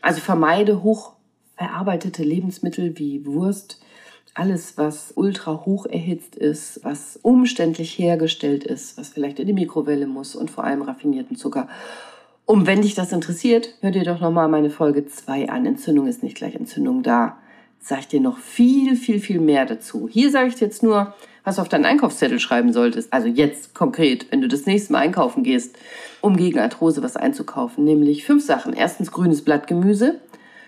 Also 0.00 0.22
vermeide 0.22 0.82
hochverarbeitete 0.82 2.22
Lebensmittel 2.22 2.98
wie 2.98 3.26
Wurst, 3.26 3.82
alles, 4.32 4.78
was 4.78 5.12
ultra 5.14 5.66
hoch 5.66 5.84
erhitzt 5.84 6.36
ist, 6.36 6.80
was 6.82 7.18
umständlich 7.20 7.98
hergestellt 7.98 8.64
ist, 8.64 8.96
was 8.96 9.10
vielleicht 9.10 9.40
in 9.40 9.46
die 9.46 9.52
Mikrowelle 9.52 10.06
muss 10.06 10.34
und 10.34 10.50
vor 10.50 10.64
allem 10.64 10.80
raffinierten 10.80 11.36
Zucker. 11.36 11.68
Und 12.46 12.66
wenn 12.66 12.82
dich 12.82 12.94
das 12.94 13.12
interessiert, 13.12 13.74
hör 13.80 13.90
dir 13.90 14.04
doch 14.04 14.20
nochmal 14.20 14.48
meine 14.48 14.68
Folge 14.68 15.06
2 15.06 15.48
an. 15.48 15.64
Entzündung 15.64 16.06
ist 16.06 16.22
nicht 16.22 16.36
gleich 16.36 16.54
Entzündung 16.54 17.02
da. 17.02 17.38
Sag 17.80 18.00
ich 18.00 18.08
dir 18.08 18.20
noch 18.20 18.38
viel, 18.38 18.96
viel, 18.96 19.18
viel 19.18 19.40
mehr 19.40 19.64
dazu. 19.64 20.08
Hier 20.10 20.30
sage 20.30 20.48
ich 20.48 20.54
dir 20.54 20.66
jetzt 20.66 20.82
nur, 20.82 21.14
was 21.42 21.56
du 21.56 21.62
auf 21.62 21.68
deinen 21.68 21.86
Einkaufszettel 21.86 22.38
schreiben 22.38 22.72
solltest. 22.72 23.12
Also 23.12 23.28
jetzt 23.28 23.74
konkret, 23.74 24.30
wenn 24.30 24.42
du 24.42 24.48
das 24.48 24.66
nächste 24.66 24.92
Mal 24.92 25.00
einkaufen 25.00 25.42
gehst, 25.42 25.76
um 26.20 26.36
gegen 26.36 26.58
Arthrose 26.58 27.02
was 27.02 27.16
einzukaufen. 27.16 27.84
Nämlich 27.84 28.24
fünf 28.24 28.44
Sachen. 28.44 28.74
Erstens 28.74 29.10
grünes 29.10 29.42
Blattgemüse. 29.42 30.20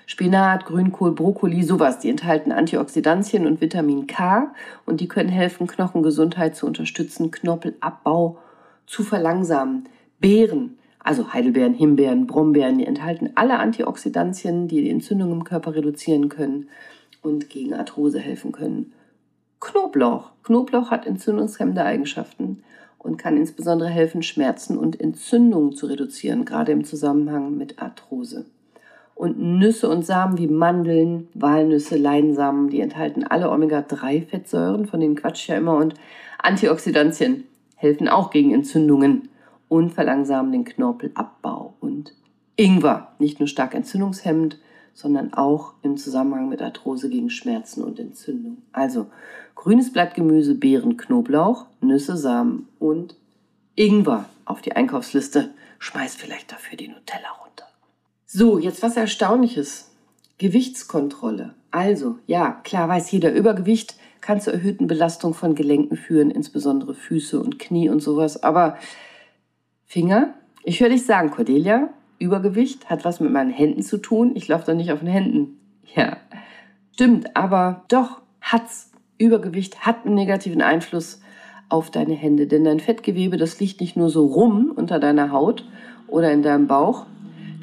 Spinat, 0.07 0.65
Grünkohl, 0.65 1.13
Brokkoli, 1.13 1.63
sowas. 1.63 1.99
Die 1.99 2.09
enthalten 2.09 2.53
Antioxidantien 2.53 3.47
und 3.47 3.61
Vitamin 3.61 4.07
K 4.07 4.55
und 4.87 5.01
die 5.01 5.09
können 5.09 5.29
helfen, 5.29 5.67
Knochengesundheit 5.67 6.57
zu 6.57 6.67
unterstützen, 6.67 7.31
Knorpelabbau 7.31 8.39
zu 8.87 9.03
verlangsamen. 9.03 9.89
Beeren, 10.21 10.79
also 11.07 11.33
Heidelbeeren, 11.33 11.75
Himbeeren, 11.75 12.27
Brombeeren, 12.27 12.79
die 12.79 12.87
enthalten 12.87 13.31
alle 13.35 13.59
Antioxidantien, 13.59 14.69
die 14.69 14.83
die 14.83 14.91
Entzündung 14.91 15.33
im 15.33 15.45
Körper 15.45 15.75
reduzieren 15.75 16.29
können 16.29 16.69
und 17.23 17.49
gegen 17.49 17.75
Arthrose 17.75 18.19
helfen 18.19 18.53
können. 18.53 18.93
Knoblauch. 19.61 20.33
Knoblauch 20.43 20.91
hat 20.91 21.07
entzündungshemmende 21.07 21.85
Eigenschaften 21.85 22.63
und 22.99 23.19
kann 23.19 23.37
insbesondere 23.37 23.89
helfen, 23.89 24.23
Schmerzen 24.23 24.77
und 24.77 25.01
Entzündungen 25.01 25.75
zu 25.75 25.87
reduzieren, 25.87 26.45
gerade 26.45 26.73
im 26.73 26.85
Zusammenhang 26.85 27.57
mit 27.57 27.81
Arthrose 27.81 28.47
und 29.17 29.39
Nüsse 29.41 29.89
und 29.89 30.05
Samen 30.05 30.37
wie 30.39 30.47
Mandeln, 30.47 31.29
Walnüsse, 31.33 31.97
Leinsamen, 31.97 32.69
die 32.69 32.81
enthalten 32.81 33.25
alle 33.25 33.51
Omega-3-Fettsäuren, 33.51 34.87
von 34.87 35.01
denen 35.01 35.17
quatsch 35.17 35.49
ja 35.49 35.57
immer, 35.57 35.77
und 35.77 35.95
Antioxidantien 36.39 37.45
helfen 37.77 38.09
auch 38.09 38.31
gegen 38.31 38.53
Entzündungen 38.53 39.31
und 39.69 39.91
verlangsamen 39.91 40.53
den 40.53 40.65
Knorpelabbau. 40.65 41.75
Und 41.81 42.15
Ingwer, 42.57 43.13
nicht 43.19 43.41
nur 43.41 43.49
stark 43.49 43.75
entzündungshemmend, 43.75 44.59
sondern 44.95 45.35
auch 45.35 45.75
im 45.83 45.97
Zusammenhang 45.97 46.49
mit 46.49 46.63
Arthrose 46.63 47.11
gegen 47.11 47.29
Schmerzen 47.29 47.85
und 47.85 47.99
Entzündung. 47.99 48.59
Also 48.73 49.07
grünes 49.55 49.93
Blattgemüse, 49.93 50.55
Beeren, 50.55 50.97
Knoblauch, 50.97 51.67
Nüsse, 51.81 52.17
Samen 52.17 52.69
und 52.79 53.15
Ingwer 53.75 54.25
auf 54.47 54.63
die 54.63 54.73
Einkaufsliste. 54.73 55.51
Schmeiß 55.79 56.15
vielleicht 56.15 56.51
dafür 56.51 56.79
die 56.79 56.89
Nutella 56.89 57.29
runter. 57.45 57.67
So, 58.25 58.59
jetzt 58.59 58.83
was 58.83 58.97
Erstaunliches. 58.97 59.91
Gewichtskontrolle. 60.39 61.55
Also, 61.71 62.19
ja, 62.27 62.61
klar 62.65 62.89
weiß 62.89 63.11
jeder, 63.11 63.33
Übergewicht 63.33 63.97
kann 64.21 64.41
zur 64.41 64.55
erhöhten 64.55 64.87
Belastung 64.87 65.35
von 65.35 65.55
Gelenken 65.55 65.97
führen, 65.97 66.31
insbesondere 66.31 66.95
Füße 66.95 67.41
und 67.41 67.59
Knie 67.59 67.89
und 67.89 68.01
sowas. 68.01 68.43
Aber 68.43 68.77
Finger? 69.87 70.35
Ich 70.65 70.81
höre 70.81 70.91
dich 70.91 71.07
sagen, 71.07 71.31
Cordelia, 71.31 71.89
Übergewicht 72.19 72.91
hat 72.91 73.05
was 73.05 73.21
mit 73.21 73.31
meinen 73.31 73.51
Händen 73.51 73.83
zu 73.83 73.99
tun. 73.99 74.33
Ich 74.35 74.49
laufe 74.49 74.67
doch 74.67 74.75
nicht 74.75 74.93
auf 74.93 75.01
den 75.01 75.09
Händen. 75.09 75.59
Ja, 75.95 76.19
stimmt, 76.93 77.37
aber 77.37 77.85
doch 77.89 78.21
hat's. 78.41 78.93
Übergewicht 79.19 79.87
hat 79.87 80.05
einen 80.05 80.15
negativen 80.15 80.61
Einfluss 80.61 81.23
auf 81.71 81.91
deine 81.91 82.13
Hände, 82.13 82.47
denn 82.47 82.65
dein 82.65 82.81
Fettgewebe, 82.81 83.39
das 83.39 83.59
liegt 83.59 83.81
nicht 83.81 83.97
nur 83.97 84.11
so 84.11 84.27
rum 84.27 84.71
unter 84.75 84.99
deiner 84.99 85.33
Haut 85.33 85.67
oder 86.07 86.31
in 86.33 86.43
deinem 86.43 86.67
Bauch, 86.67 87.07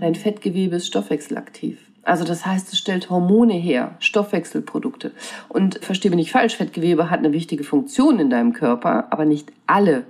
Dein 0.03 0.15
Fettgewebe 0.15 0.75
ist 0.75 0.88
stoffwechselaktiv. 0.88 1.80
Also 2.01 2.25
das 2.25 2.46
heißt, 2.46 2.74
es 2.74 2.77
stellt 2.77 3.10
Hormone 3.10 3.53
her, 3.53 3.96
Stoffwechselprodukte. 4.00 5.13
Und 5.48 5.80
verstehe 5.82 6.12
mich 6.12 6.18
nicht 6.18 6.32
falsch, 6.34 6.58
Fettgewebe 6.58 7.10
hat 7.10 7.20
eine 7.20 7.32
wichtige 7.32 7.63
Funktion 7.63 8.20
in 8.20 8.30
deinem 8.30 8.51
Körper, 8.51 9.08
aber 9.12 9.24
nicht 9.24 9.53
alle 9.65 10.03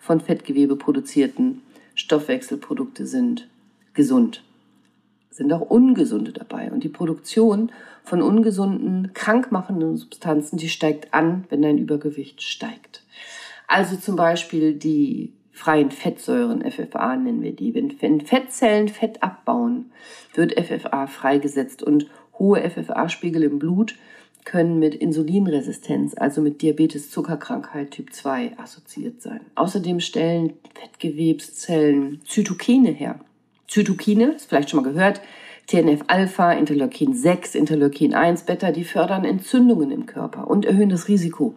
von 0.00 0.20
Fettgewebe 0.20 0.76
produzierten 0.76 1.62
Stoffwechselprodukte 1.94 3.06
sind 3.06 3.48
gesund. 3.94 4.42
Sind 5.30 5.52
auch 5.52 5.60
ungesunde 5.60 6.32
dabei. 6.32 6.72
Und 6.72 6.82
die 6.82 6.88
Produktion 6.88 7.70
von 8.02 8.22
ungesunden, 8.22 9.12
krankmachenden 9.14 9.96
Substanzen, 9.96 10.56
die 10.56 10.68
steigt 10.68 11.14
an, 11.14 11.44
wenn 11.50 11.62
dein 11.62 11.78
Übergewicht 11.78 12.42
steigt. 12.42 13.04
Also 13.68 13.96
zum 13.96 14.16
Beispiel 14.16 14.74
die 14.74 15.32
freien 15.52 15.90
Fettsäuren, 15.90 16.68
FFA 16.68 17.16
nennen 17.16 17.42
wir 17.42 17.54
die. 17.54 17.74
Wenn, 17.74 18.20
Fettzellen 18.22 18.88
Fett 18.88 19.22
abbauen, 19.22 19.92
wird 20.34 20.58
FFA 20.58 21.06
freigesetzt 21.06 21.82
und 21.82 22.06
hohe 22.38 22.68
FFA-Spiegel 22.68 23.42
im 23.42 23.58
Blut 23.58 23.94
können 24.44 24.78
mit 24.78 24.94
Insulinresistenz, 24.94 26.14
also 26.14 26.40
mit 26.40 26.62
Diabetes, 26.62 27.10
Zuckerkrankheit 27.10 27.90
Typ 27.92 28.12
2 28.12 28.58
assoziiert 28.58 29.22
sein. 29.22 29.40
Außerdem 29.54 30.00
stellen 30.00 30.54
Fettgewebszellen 30.74 32.20
Zytokine 32.26 32.90
her. 32.90 33.20
Zytokine, 33.68 34.32
ist 34.32 34.48
vielleicht 34.48 34.70
schon 34.70 34.82
mal 34.82 34.90
gehört, 34.90 35.20
TNF-Alpha, 35.68 36.52
Interleukin 36.52 37.14
6, 37.14 37.54
Interleukin 37.54 38.14
1, 38.14 38.42
Beta, 38.42 38.72
die 38.72 38.82
fördern 38.82 39.24
Entzündungen 39.24 39.92
im 39.92 40.06
Körper 40.06 40.48
und 40.48 40.64
erhöhen 40.64 40.88
das 40.88 41.06
Risiko 41.06 41.54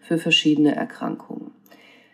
für 0.00 0.16
verschiedene 0.16 0.74
Erkrankungen. 0.74 1.50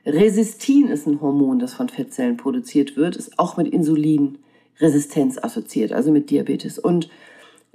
Resistin 0.04 0.88
ist 0.88 1.06
ein 1.06 1.20
Hormon, 1.20 1.58
das 1.58 1.74
von 1.74 1.88
Fettzellen 1.88 2.36
produziert 2.36 2.96
wird, 2.96 3.16
ist 3.16 3.38
auch 3.38 3.56
mit 3.56 3.68
Insulinresistenz 3.68 5.38
assoziiert, 5.38 5.92
also 5.92 6.10
mit 6.10 6.30
Diabetes. 6.30 6.78
Und 6.78 7.08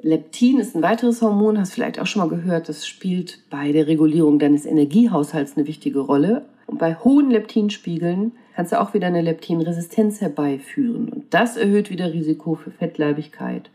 Leptin 0.04 0.60
ist 0.60 0.76
ein 0.76 0.82
weiteres 0.82 1.22
Hormon, 1.22 1.60
hast 1.60 1.74
vielleicht 1.74 2.00
auch 2.00 2.08
schon 2.08 2.24
mal 2.24 2.36
gehört, 2.36 2.70
das 2.70 2.88
spielt 2.88 3.40
bei 3.52 3.72
der 3.72 3.86
Regulierung 3.86 4.40
deines 4.40 4.66
Energiehaushalts 4.66 5.56
eine 5.56 5.68
wichtige 5.68 6.00
Rolle. 6.00 6.46
Und 6.66 6.80
bei 6.80 6.96
hohen 6.96 7.30
Leptinspiegeln 7.30 8.32
kannst 8.56 8.72
du 8.72 8.80
auch 8.80 8.94
wieder 8.94 9.08
eine 9.08 9.22
Leptinresistenz 9.22 10.22
herbeiführen. 10.22 11.10
Und 11.10 11.34
das 11.34 11.56
erhöht 11.56 11.92
wieder 11.92 12.14
Risiko 12.14 12.56
für 12.56 12.72
Fettleibigkeit 12.72 13.70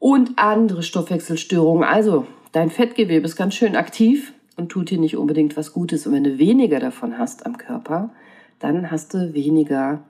und 0.00 0.32
andere 0.36 0.82
Stoffwechselstörungen. 0.82 1.84
Also 1.84 2.26
dein 2.52 2.70
Fettgewebe 2.70 3.26
ist 3.26 3.36
ganz 3.36 3.54
schön 3.54 3.76
aktiv 3.76 4.32
und 4.56 4.70
tut 4.70 4.90
dir 4.90 4.98
nicht 4.98 5.16
unbedingt 5.16 5.56
was 5.56 5.72
Gutes. 5.72 6.06
Und 6.06 6.14
wenn 6.14 6.24
du 6.24 6.38
weniger 6.38 6.80
davon 6.80 7.18
hast 7.18 7.46
am 7.46 7.56
Körper, 7.56 8.10
dann 8.58 8.90
hast 8.90 9.14
du 9.14 9.32
weniger 9.34 10.02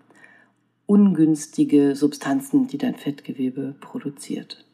ungünstige 0.87 1.95
Substanzen, 1.95 2.69
die 2.69 2.79
dein 2.79 2.95
Fettgewebe 2.95 3.75
produziert. 3.81 4.66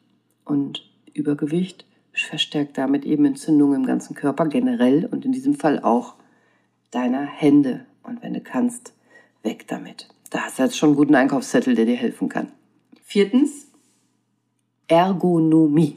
Und 0.44 0.90
Übergewicht 1.14 1.84
verstärkt 2.12 2.78
damit 2.78 3.04
eben 3.04 3.24
Entzündungen 3.24 3.80
im 3.80 3.86
ganzen 3.86 4.14
Körper 4.14 4.46
generell 4.46 5.06
und 5.10 5.24
in 5.24 5.32
diesem 5.32 5.54
Fall 5.54 5.80
auch 5.80 6.14
deiner 6.90 7.24
Hände. 7.24 7.86
Und 8.02 8.22
wenn 8.22 8.34
du 8.34 8.40
kannst, 8.40 8.92
weg 9.42 9.66
damit. 9.68 10.08
Da 10.30 10.40
hast 10.40 10.58
du 10.58 10.62
jetzt 10.62 10.76
schon 10.76 10.90
einen 10.90 10.96
guten 10.96 11.14
Einkaufszettel, 11.14 11.74
der 11.74 11.84
dir 11.84 11.96
helfen 11.96 12.28
kann. 12.28 12.48
Viertens, 13.02 13.68
Ergonomie. 14.88 15.94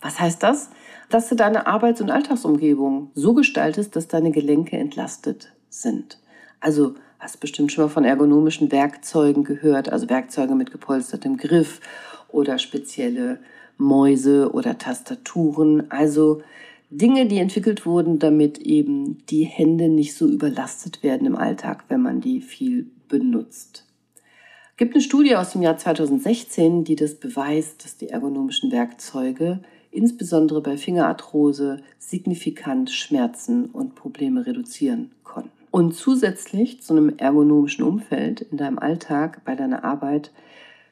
Was 0.00 0.20
heißt 0.20 0.42
das? 0.42 0.70
Dass 1.08 1.28
du 1.28 1.34
deine 1.34 1.66
Arbeits- 1.66 2.00
und 2.00 2.10
Alltagsumgebung 2.10 3.10
so 3.14 3.34
gestaltest, 3.34 3.96
dass 3.96 4.08
deine 4.08 4.30
Gelenke 4.32 4.76
entlastet 4.76 5.52
sind. 5.68 6.18
Also 6.60 6.94
hast 7.18 7.40
bestimmt 7.40 7.72
schon 7.72 7.84
mal 7.84 7.90
von 7.90 8.04
ergonomischen 8.04 8.70
Werkzeugen 8.70 9.44
gehört, 9.44 9.88
also 9.88 10.08
Werkzeuge 10.08 10.54
mit 10.54 10.72
gepolstertem 10.72 11.36
Griff 11.36 11.80
oder 12.28 12.58
spezielle 12.58 13.40
Mäuse 13.78 14.52
oder 14.52 14.78
Tastaturen, 14.78 15.90
also 15.90 16.42
Dinge, 16.90 17.26
die 17.26 17.38
entwickelt 17.38 17.86
wurden, 17.86 18.18
damit 18.18 18.58
eben 18.58 19.24
die 19.26 19.44
Hände 19.44 19.88
nicht 19.88 20.14
so 20.14 20.28
überlastet 20.28 21.02
werden 21.02 21.26
im 21.26 21.36
Alltag, 21.36 21.84
wenn 21.88 22.02
man 22.02 22.20
die 22.20 22.40
viel 22.40 22.86
benutzt. 23.08 23.84
Es 24.70 24.78
gibt 24.78 24.94
eine 24.94 25.02
Studie 25.02 25.36
aus 25.36 25.52
dem 25.52 25.62
Jahr 25.62 25.76
2016, 25.76 26.84
die 26.84 26.96
das 26.96 27.14
beweist, 27.14 27.84
dass 27.84 27.96
die 27.96 28.08
ergonomischen 28.08 28.72
Werkzeuge 28.72 29.60
insbesondere 29.92 30.60
bei 30.60 30.76
Fingerarthrose 30.76 31.78
signifikant 31.98 32.90
Schmerzen 32.90 33.66
und 33.66 33.94
Probleme 33.94 34.44
reduzieren 34.46 35.12
konnten. 35.22 35.50
Und 35.70 35.94
zusätzlich 35.94 36.82
zu 36.82 36.92
einem 36.92 37.14
ergonomischen 37.16 37.84
Umfeld 37.84 38.42
in 38.42 38.58
deinem 38.58 38.78
Alltag, 38.78 39.42
bei 39.44 39.54
deiner 39.54 39.84
Arbeit, 39.84 40.32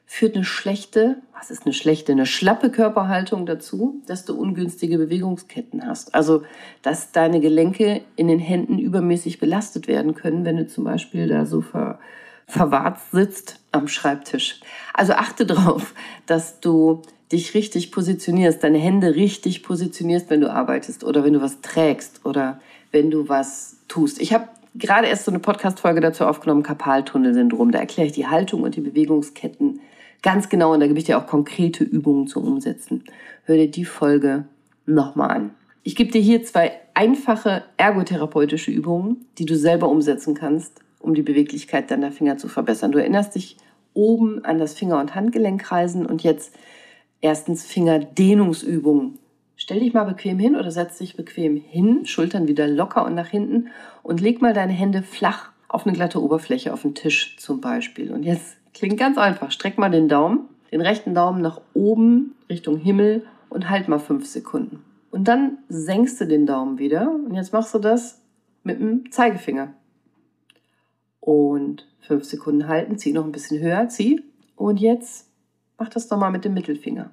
führt 0.05 0.35
eine 0.35 0.45
schlechte, 0.45 1.17
was 1.33 1.49
ist 1.49 1.65
eine 1.65 1.73
schlechte, 1.73 2.11
eine 2.11 2.25
schlappe 2.25 2.69
Körperhaltung 2.69 3.45
dazu, 3.45 4.01
dass 4.05 4.25
du 4.25 4.35
ungünstige 4.35 4.97
Bewegungsketten 4.97 5.85
hast. 5.85 6.13
Also, 6.13 6.43
dass 6.81 7.11
deine 7.11 7.39
Gelenke 7.39 8.01
in 8.15 8.27
den 8.27 8.39
Händen 8.39 8.79
übermäßig 8.79 9.39
belastet 9.39 9.87
werden 9.87 10.13
können, 10.13 10.45
wenn 10.45 10.57
du 10.57 10.67
zum 10.67 10.83
Beispiel 10.83 11.27
da 11.27 11.45
so 11.45 11.61
ver, 11.61 11.99
verwahrt 12.47 12.99
sitzt 13.11 13.59
am 13.71 13.87
Schreibtisch. 13.87 14.61
Also 14.93 15.13
achte 15.13 15.45
darauf, 15.45 15.93
dass 16.25 16.59
du 16.59 17.01
dich 17.31 17.55
richtig 17.55 17.91
positionierst, 17.91 18.63
deine 18.63 18.77
Hände 18.77 19.15
richtig 19.15 19.63
positionierst, 19.63 20.29
wenn 20.29 20.41
du 20.41 20.51
arbeitest 20.51 21.03
oder 21.03 21.23
wenn 21.23 21.33
du 21.33 21.41
was 21.41 21.61
trägst 21.61 22.25
oder 22.25 22.59
wenn 22.91 23.09
du 23.09 23.27
was 23.27 23.77
tust. 23.87 24.21
Ich 24.21 24.33
habe 24.33 24.47
gerade 24.75 25.07
erst 25.07 25.25
so 25.25 25.31
eine 25.31 25.39
Podcast-Folge 25.39 26.01
dazu 26.01 26.25
aufgenommen, 26.25 26.63
Karpaltunnelsyndrom. 26.63 27.71
Da 27.71 27.79
erkläre 27.79 28.07
ich 28.07 28.13
die 28.13 28.27
Haltung 28.27 28.61
und 28.61 28.75
die 28.75 28.81
Bewegungsketten 28.81 29.81
ganz 30.23 30.49
genau 30.49 30.73
und 30.73 30.79
da 30.79 30.87
gebe 30.87 30.97
ich 30.97 31.05
dir 31.05 31.19
auch 31.19 31.27
konkrete 31.27 31.83
Übungen 31.83 32.27
zum 32.27 32.45
Umsetzen. 32.45 33.03
Hör 33.43 33.57
dir 33.57 33.69
die 33.69 33.85
Folge 33.85 34.45
nochmal 34.87 35.29
an. 35.29 35.51
Ich 35.83 35.95
gebe 35.95 36.11
dir 36.11 36.21
hier 36.21 36.43
zwei 36.43 36.71
einfache 36.93 37.63
ergotherapeutische 37.77 38.71
Übungen, 38.71 39.25
die 39.37 39.45
du 39.45 39.55
selber 39.55 39.89
umsetzen 39.89 40.33
kannst, 40.33 40.79
um 40.99 41.13
die 41.13 41.21
Beweglichkeit 41.21 41.91
deiner 41.91 42.11
Finger 42.11 42.37
zu 42.37 42.47
verbessern. 42.47 42.93
Du 42.93 42.99
erinnerst 42.99 43.35
dich 43.35 43.57
oben 43.93 44.43
an 44.45 44.59
das 44.59 44.73
Finger- 44.73 44.99
und 44.99 45.13
Handgelenkkreisen 45.13 46.05
und 46.05 46.23
jetzt 46.23 46.55
erstens 47.21 47.65
Fingerdehnungsübungen. 47.65 49.19
Stell 49.55 49.81
dich 49.81 49.93
mal 49.93 50.05
bequem 50.05 50.39
hin 50.39 50.55
oder 50.55 50.71
setz 50.71 50.97
dich 50.97 51.15
bequem 51.15 51.57
hin, 51.57 52.05
Schultern 52.05 52.47
wieder 52.47 52.67
locker 52.67 53.05
und 53.05 53.13
nach 53.13 53.27
hinten 53.27 53.67
und 54.01 54.21
leg 54.21 54.41
mal 54.41 54.53
deine 54.53 54.73
Hände 54.73 55.03
flach 55.03 55.51
auf 55.67 55.85
eine 55.85 55.95
glatte 55.95 56.21
Oberfläche, 56.21 56.73
auf 56.73 56.83
den 56.83 56.95
Tisch 56.95 57.35
zum 57.37 57.61
Beispiel. 57.61 58.11
Und 58.11 58.23
jetzt 58.23 58.57
Klingt 58.73 58.97
ganz 58.97 59.17
einfach. 59.17 59.51
Streck 59.51 59.77
mal 59.77 59.89
den 59.89 60.07
Daumen, 60.07 60.49
den 60.71 60.81
rechten 60.81 61.13
Daumen 61.13 61.41
nach 61.41 61.61
oben 61.73 62.35
Richtung 62.49 62.77
Himmel 62.77 63.25
und 63.49 63.69
halt 63.69 63.87
mal 63.87 63.99
fünf 63.99 64.25
Sekunden. 64.25 64.83
Und 65.11 65.27
dann 65.27 65.59
senkst 65.69 66.19
du 66.19 66.25
den 66.25 66.45
Daumen 66.45 66.79
wieder 66.79 67.11
und 67.11 67.35
jetzt 67.35 67.53
machst 67.53 67.73
du 67.73 67.79
das 67.79 68.21
mit 68.63 68.79
dem 68.79 69.11
Zeigefinger. 69.11 69.73
Und 71.19 71.87
fünf 72.01 72.25
Sekunden 72.25 72.67
halten, 72.67 72.97
zieh 72.97 73.13
noch 73.13 73.23
ein 73.23 73.31
bisschen 73.31 73.61
höher, 73.61 73.87
zieh. 73.87 74.23
Und 74.55 74.79
jetzt 74.79 75.29
mach 75.77 75.89
das 75.89 76.09
nochmal 76.09 76.31
mit 76.31 76.45
dem 76.45 76.53
Mittelfinger. 76.53 77.11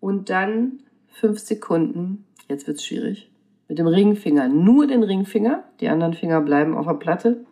Und 0.00 0.30
dann 0.30 0.80
fünf 1.08 1.38
Sekunden, 1.38 2.24
jetzt 2.48 2.66
wird 2.66 2.78
es 2.78 2.84
schwierig, 2.84 3.30
mit 3.68 3.78
dem 3.78 3.86
Ringfinger, 3.86 4.48
nur 4.48 4.86
den 4.86 5.02
Ringfinger, 5.02 5.64
die 5.80 5.88
anderen 5.88 6.14
Finger 6.14 6.40
bleiben 6.40 6.76
auf 6.76 6.86
der 6.86 6.94
Platte. 6.94 7.44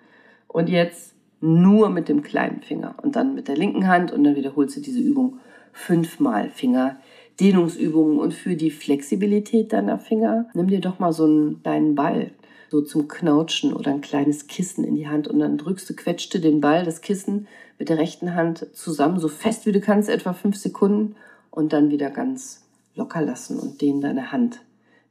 Und 0.48 0.68
jetzt 0.68 1.11
nur 1.42 1.90
mit 1.90 2.08
dem 2.08 2.22
kleinen 2.22 2.62
Finger 2.62 2.94
und 3.02 3.16
dann 3.16 3.34
mit 3.34 3.48
der 3.48 3.56
linken 3.56 3.88
Hand 3.88 4.12
und 4.12 4.24
dann 4.24 4.36
wiederholst 4.36 4.76
du 4.76 4.80
diese 4.80 5.00
Übung 5.00 5.40
fünfmal 5.72 6.48
Finger. 6.48 6.96
Dehnungsübungen 7.40 8.18
und 8.18 8.34
für 8.34 8.56
die 8.56 8.70
Flexibilität 8.70 9.72
deiner 9.72 9.98
Finger 9.98 10.48
nimm 10.54 10.68
dir 10.68 10.80
doch 10.80 10.98
mal 10.98 11.12
so 11.12 11.24
einen 11.24 11.62
kleinen 11.62 11.94
Ball, 11.94 12.30
so 12.70 12.82
zum 12.82 13.08
Knautschen 13.08 13.72
oder 13.72 13.90
ein 13.90 14.00
kleines 14.02 14.46
Kissen 14.46 14.84
in 14.84 14.94
die 14.94 15.08
Hand 15.08 15.28
und 15.28 15.40
dann 15.40 15.58
drückst 15.58 15.88
du, 15.88 15.94
quetschte 15.94 16.40
den 16.40 16.60
Ball, 16.60 16.84
das 16.84 17.00
Kissen 17.00 17.48
mit 17.78 17.88
der 17.88 17.98
rechten 17.98 18.34
Hand 18.34 18.66
zusammen, 18.74 19.18
so 19.18 19.28
fest 19.28 19.66
wie 19.66 19.72
du 19.72 19.80
kannst, 19.80 20.08
etwa 20.08 20.34
fünf 20.34 20.56
Sekunden 20.56 21.16
und 21.50 21.72
dann 21.72 21.90
wieder 21.90 22.10
ganz 22.10 22.64
locker 22.94 23.22
lassen 23.22 23.58
und 23.58 23.80
dehn 23.80 24.00
deine 24.00 24.30
Hand 24.30 24.60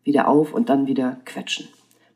wieder 0.03 0.27
auf 0.27 0.53
und 0.53 0.69
dann 0.69 0.87
wieder 0.87 1.17
quetschen. 1.25 1.67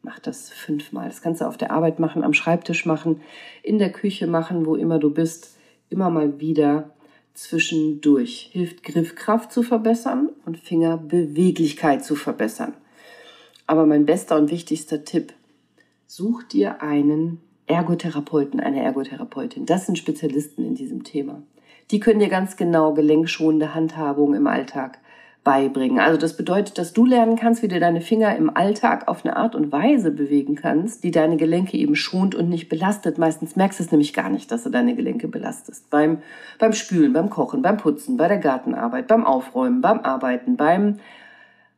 Mach 0.06 0.20
das 0.20 0.52
fünfmal. 0.52 1.08
Das 1.08 1.24
kannst 1.24 1.42
du 1.42 1.46
auf 1.46 1.58
der 1.58 1.72
Arbeit 1.72 2.00
machen, 2.00 2.24
am 2.24 2.36
Schreibtisch 2.36 2.86
machen, 2.86 3.22
in 3.64 3.80
der 3.80 3.92
Küche 3.92 4.28
machen, 4.28 4.68
wo 4.68 4.76
immer 4.76 5.00
du 5.00 5.10
bist. 5.10 5.58
Immer 5.90 6.12
mal 6.12 6.40
wieder 6.40 6.92
zwischendurch. 7.34 8.52
Hilft 8.52 8.84
Griffkraft 8.84 9.52
zu 9.52 9.64
verbessern 9.64 10.30
und 10.46 10.60
Fingerbeweglichkeit 10.60 12.06
zu 12.06 12.16
verbessern. 12.16 12.76
Aber 13.66 13.88
mein 13.88 14.06
bester 14.06 14.38
und 14.38 14.52
wichtigster 14.52 15.06
Tipp, 15.06 15.34
such 16.06 16.44
dir 16.44 16.84
einen 16.84 17.42
Ergotherapeuten, 17.66 18.60
eine 18.60 18.84
Ergotherapeutin. 18.84 19.66
Das 19.66 19.88
sind 19.88 19.98
Spezialisten 19.98 20.64
in 20.64 20.76
diesem 20.76 21.04
Thema. 21.04 21.42
Die 21.90 22.00
können 22.00 22.20
dir 22.20 22.30
ganz 22.30 22.58
genau 22.58 22.94
gelenkschonende 22.94 23.74
Handhabung 23.74 24.36
im 24.36 24.46
Alltag 24.46 25.00
beibringen. 25.46 26.00
Also 26.00 26.20
das 26.20 26.36
bedeutet, 26.36 26.78
dass 26.78 26.92
du 26.92 27.06
lernen 27.06 27.38
kannst, 27.38 27.62
wie 27.62 27.70
du 27.70 27.80
deine 27.80 28.02
Finger 28.02 28.36
im 28.36 28.50
Alltag 28.54 29.08
auf 29.08 29.24
eine 29.24 29.38
Art 29.38 29.56
und 29.56 29.72
Weise 29.72 30.12
bewegen 30.12 30.56
kannst, 30.56 31.04
die 31.06 31.12
deine 31.12 31.38
Gelenke 31.38 31.78
eben 31.78 31.96
schont 31.96 32.36
und 32.36 32.50
nicht 32.50 32.68
belastet. 32.68 33.18
Meistens 33.18 33.56
merkst 33.56 33.80
du 33.80 33.84
es 33.84 33.92
nämlich 33.92 34.14
gar 34.14 34.30
nicht, 34.30 34.52
dass 34.52 34.64
du 34.64 34.70
deine 34.72 34.96
Gelenke 34.96 35.30
belastest. 35.30 35.90
Beim, 35.92 36.18
beim 36.60 36.74
Spülen, 36.74 37.14
beim 37.14 37.30
Kochen, 37.30 37.62
beim 37.62 37.78
Putzen, 37.78 38.18
bei 38.18 38.28
der 38.28 38.40
Gartenarbeit, 38.40 39.08
beim 39.08 39.24
Aufräumen, 39.24 39.82
beim 39.82 40.00
Arbeiten, 40.00 40.58
beim 40.58 40.98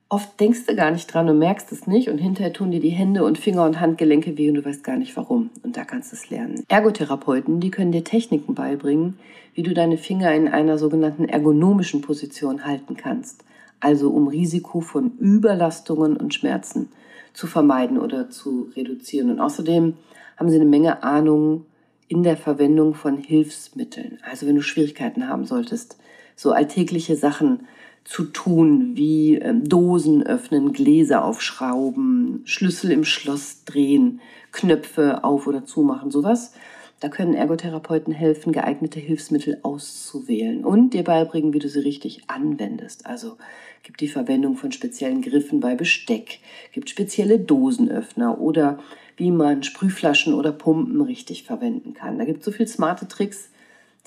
Oft 0.10 0.40
denkst 0.40 0.66
du 0.66 0.74
gar 0.74 0.92
nicht 0.92 1.14
dran 1.14 1.28
und 1.28 1.38
merkst 1.38 1.70
es 1.74 1.86
nicht 1.86 2.08
und 2.08 2.18
hinterher 2.18 2.54
tun 2.54 2.72
dir 2.72 2.80
die 2.80 2.92
Hände 2.92 3.26
und 3.26 3.38
Finger 3.38 3.66
und 3.66 3.82
Handgelenke 3.82 4.38
weh 4.38 4.48
und 4.48 4.56
du 4.56 4.64
weißt 4.64 4.82
gar 4.82 4.96
nicht 4.96 5.18
warum. 5.18 5.50
Und 5.64 5.76
da 5.76 5.84
kannst 5.84 6.14
du 6.14 6.16
es 6.16 6.30
lernen. 6.30 6.64
Ergotherapeuten, 6.70 7.60
die 7.60 7.72
können 7.72 7.92
dir 7.92 8.06
Techniken 8.06 8.56
beibringen, 8.56 9.20
wie 9.54 9.64
du 9.64 9.74
deine 9.74 9.98
Finger 9.98 10.34
in 10.34 10.48
einer 10.48 10.78
sogenannten 10.78 11.26
ergonomischen 11.26 12.00
Position 12.00 12.64
halten 12.64 12.96
kannst 12.96 13.44
also 13.80 14.10
um 14.10 14.28
Risiko 14.28 14.82
von 14.82 15.18
Überlastungen 15.20 16.18
und 16.18 16.34
Schmerzen 16.34 16.90
zu 17.34 17.48
vermeiden 17.48 18.00
oder 18.00 18.30
zu 18.30 18.70
reduzieren. 18.76 19.30
Und 19.30 19.40
außerdem 19.40 19.94
haben 20.38 20.50
sie 20.50 20.56
eine 20.56 20.66
Menge 20.66 21.04
Ahnung 21.04 21.66
in 22.08 22.24
der 22.24 22.38
Verwendung 22.38 22.94
von 22.94 23.18
Hilfsmitteln. 23.18 24.20
Also 24.30 24.48
wenn 24.48 24.56
du 24.56 24.62
Schwierigkeiten 24.62 25.28
haben 25.28 25.46
solltest, 25.46 25.98
so 26.36 26.52
alltägliche 26.52 27.16
Sachen 27.16 27.68
zu 28.04 28.24
tun, 28.24 28.96
wie 28.96 29.36
ähm, 29.36 29.68
Dosen 29.68 30.26
öffnen, 30.26 30.72
Gläser 30.72 31.26
aufschrauben, 31.26 32.42
Schlüssel 32.46 32.92
im 32.92 33.04
Schloss 33.04 33.66
drehen, 33.66 34.22
Knöpfe 34.52 35.24
auf 35.26 35.46
oder 35.46 35.66
zumachen, 35.66 36.10
sowas 36.10 36.54
da 37.00 37.10
können 37.10 37.34
Ergotherapeuten 37.34 38.14
helfen, 38.14 38.52
geeignete 38.52 39.00
Hilfsmittel 39.00 39.60
auszuwählen 39.64 40.66
und 40.66 40.94
dir 40.94 41.04
beibringen, 41.04 41.54
wie 41.54 41.60
du 41.60 41.70
sie 41.70 41.80
richtig 41.80 42.24
anwendest. 42.28 43.06
Also 43.06 43.38
gibt 43.84 44.02
die 44.02 44.08
Verwendung 44.08 44.56
von 44.56 44.72
speziellen 44.72 45.22
Griffen 45.22 45.60
bei 45.60 45.76
Besteck, 45.76 46.40
gibt 46.74 46.90
spezielle 46.90 47.40
Dosenöffner 47.40 48.40
oder 48.40 48.80
wie 49.16 49.32
man 49.32 49.64
Sprühflaschen 49.64 50.34
oder 50.34 50.52
Pumpen 50.52 51.02
richtig 51.02 51.44
verwenden 51.44 51.94
kann. 51.94 52.18
Da 52.18 52.26
gibt 52.26 52.40
es 52.40 52.46
so 52.46 52.52
viele 52.52 52.68
smarte 52.68 53.08
Tricks, 53.08 53.50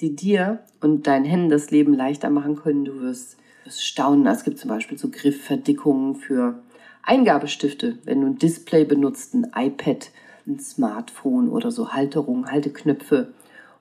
die 0.01 0.17
dir 0.17 0.61
und 0.81 1.07
deinen 1.07 1.25
Händen 1.25 1.51
das 1.51 1.71
Leben 1.71 1.95
leichter 1.95 2.31
machen 2.31 2.57
können. 2.57 2.85
Du 2.85 3.01
wirst 3.01 3.37
wirst 3.65 3.87
staunen, 3.87 4.27
es 4.27 4.45
gibt 4.45 4.59
zum 4.59 4.69
Beispiel 4.69 4.99
so 4.99 5.11
Griffverdickungen 5.11 6.17
für 6.17 6.63
Eingabestifte, 7.03 7.99
wenn 8.05 8.21
du 8.21 8.27
ein 8.29 8.39
Display 8.39 8.85
benutzt, 8.85 9.35
ein 9.35 9.51
iPad, 9.55 10.11
ein 10.47 10.59
Smartphone 10.59 11.49
oder 11.49 11.71
so 11.71 11.93
Halterungen, 11.93 12.51
Halteknöpfe, 12.51 13.33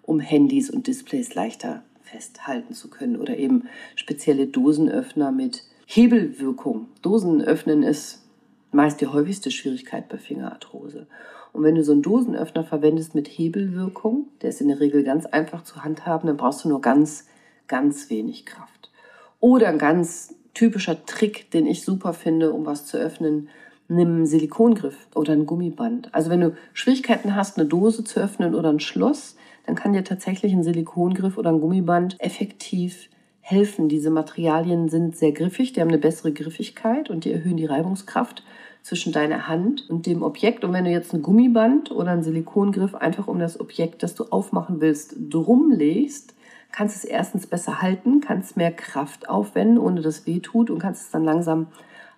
um 0.03 0.19
Handys 0.19 0.69
und 0.69 0.87
Displays 0.87 1.35
leichter 1.35 1.83
festhalten 2.01 2.73
zu 2.73 2.89
können 2.89 3.17
oder 3.17 3.37
eben 3.37 3.67
spezielle 3.95 4.47
Dosenöffner 4.47 5.31
mit 5.31 5.63
Hebelwirkung. 5.85 6.87
Dosen 7.01 7.41
öffnen 7.41 7.83
ist 7.83 8.23
meist 8.71 9.01
die 9.01 9.07
häufigste 9.07 9.51
Schwierigkeit 9.51 10.09
bei 10.09 10.17
Fingerarthrose. 10.17 11.07
Und 11.51 11.63
wenn 11.63 11.75
du 11.75 11.83
so 11.83 11.91
einen 11.91 12.03
Dosenöffner 12.03 12.63
verwendest 12.63 13.15
mit 13.15 13.27
Hebelwirkung, 13.27 14.27
der 14.41 14.49
ist 14.49 14.61
in 14.61 14.67
der 14.67 14.79
Regel 14.79 15.03
ganz 15.03 15.25
einfach 15.25 15.63
zu 15.63 15.83
handhaben, 15.83 16.27
dann 16.27 16.37
brauchst 16.37 16.63
du 16.63 16.69
nur 16.69 16.81
ganz, 16.81 17.25
ganz 17.67 18.09
wenig 18.09 18.45
Kraft. 18.45 18.91
Oder 19.39 19.69
ein 19.69 19.79
ganz 19.79 20.35
typischer 20.53 21.05
Trick, 21.05 21.49
den 21.51 21.65
ich 21.65 21.83
super 21.83 22.13
finde, 22.13 22.51
um 22.51 22.65
was 22.65 22.85
zu 22.85 22.97
öffnen, 22.97 23.49
nimm 23.89 24.07
einen 24.09 24.25
Silikongriff 24.25 25.07
oder 25.15 25.33
ein 25.33 25.45
Gummiband. 25.45 26.13
Also 26.13 26.29
wenn 26.29 26.41
du 26.41 26.55
Schwierigkeiten 26.73 27.35
hast, 27.35 27.57
eine 27.57 27.67
Dose 27.67 28.03
zu 28.03 28.19
öffnen 28.19 28.55
oder 28.55 28.69
ein 28.69 28.79
Schloss, 28.79 29.35
dann 29.65 29.75
kann 29.75 29.93
dir 29.93 30.03
tatsächlich 30.03 30.53
ein 30.53 30.63
Silikongriff 30.63 31.37
oder 31.37 31.51
ein 31.51 31.59
Gummiband 31.59 32.15
effektiv 32.19 33.09
helfen. 33.41 33.89
Diese 33.89 34.11
Materialien 34.11 34.89
sind 34.89 35.17
sehr 35.17 35.31
griffig, 35.31 35.73
die 35.73 35.81
haben 35.81 35.89
eine 35.89 35.97
bessere 35.97 36.31
Griffigkeit 36.31 37.09
und 37.09 37.25
die 37.25 37.33
erhöhen 37.33 37.57
die 37.57 37.65
Reibungskraft 37.65 38.43
zwischen 38.83 39.11
deiner 39.11 39.47
Hand 39.47 39.89
und 39.89 40.05
dem 40.05 40.23
Objekt. 40.23 40.63
Und 40.63 40.73
wenn 40.73 40.85
du 40.85 40.91
jetzt 40.91 41.13
ein 41.13 41.21
Gummiband 41.21 41.91
oder 41.91 42.11
einen 42.11 42.23
Silikongriff 42.23 42.95
einfach 42.95 43.27
um 43.27 43.39
das 43.39 43.59
Objekt, 43.59 44.03
das 44.03 44.15
du 44.15 44.25
aufmachen 44.25 44.81
willst, 44.81 45.15
drum 45.29 45.71
legst, 45.71 46.35
kannst 46.71 46.95
es 46.95 47.03
erstens 47.03 47.47
besser 47.47 47.81
halten, 47.81 48.21
kannst 48.21 48.55
mehr 48.55 48.71
Kraft 48.71 49.27
aufwenden, 49.27 49.79
ohne 49.79 50.01
dass 50.01 50.19
es 50.19 50.27
weh 50.27 50.39
tut 50.39 50.69
und 50.69 50.79
kannst 50.79 51.05
es 51.05 51.11
dann 51.11 51.23
langsam 51.23 51.67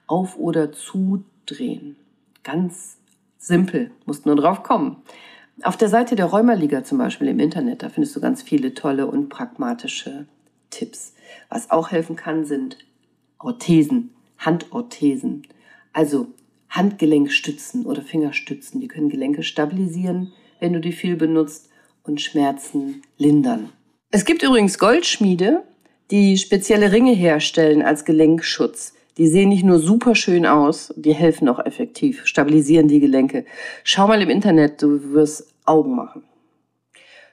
auf 0.07 0.37
oder 0.37 0.71
zudrehen. 1.51 1.95
Ganz 2.43 2.97
simpel, 3.37 3.91
musst 4.05 4.25
nur 4.25 4.35
drauf 4.35 4.63
kommen. 4.63 4.97
Auf 5.63 5.77
der 5.77 5.89
Seite 5.89 6.15
der 6.15 6.25
Rheumaliga 6.25 6.83
zum 6.83 6.97
Beispiel 6.97 7.27
im 7.27 7.39
Internet, 7.39 7.83
da 7.83 7.89
findest 7.89 8.15
du 8.15 8.21
ganz 8.21 8.41
viele 8.41 8.73
tolle 8.73 9.07
und 9.07 9.29
pragmatische 9.29 10.25
Tipps. 10.69 11.13
Was 11.49 11.69
auch 11.69 11.91
helfen 11.91 12.15
kann, 12.15 12.45
sind 12.45 12.77
Orthesen, 13.37 14.11
Handorthesen. 14.37 15.43
Also 15.93 16.27
Handgelenkstützen 16.69 17.85
oder 17.85 18.01
Fingerstützen. 18.01 18.79
Die 18.79 18.87
können 18.87 19.09
Gelenke 19.09 19.43
stabilisieren, 19.43 20.31
wenn 20.59 20.73
du 20.73 20.79
die 20.79 20.93
viel 20.93 21.17
benutzt 21.17 21.69
und 22.03 22.21
Schmerzen 22.21 23.01
lindern. 23.17 23.69
Es 24.09 24.25
gibt 24.25 24.41
übrigens 24.41 24.79
Goldschmiede, 24.79 25.63
die 26.11 26.37
spezielle 26.37 26.91
Ringe 26.91 27.13
herstellen 27.13 27.81
als 27.81 28.05
Gelenkschutz. 28.05 28.93
Die 29.17 29.27
sehen 29.27 29.49
nicht 29.49 29.63
nur 29.63 29.79
super 29.79 30.15
schön 30.15 30.45
aus, 30.45 30.93
die 30.95 31.13
helfen 31.13 31.49
auch 31.49 31.59
effektiv, 31.59 32.25
stabilisieren 32.25 32.87
die 32.87 32.99
Gelenke. 32.99 33.45
Schau 33.83 34.07
mal 34.07 34.21
im 34.21 34.29
Internet, 34.29 34.81
du 34.81 35.13
wirst 35.13 35.53
Augen 35.65 35.95
machen. 35.95 36.23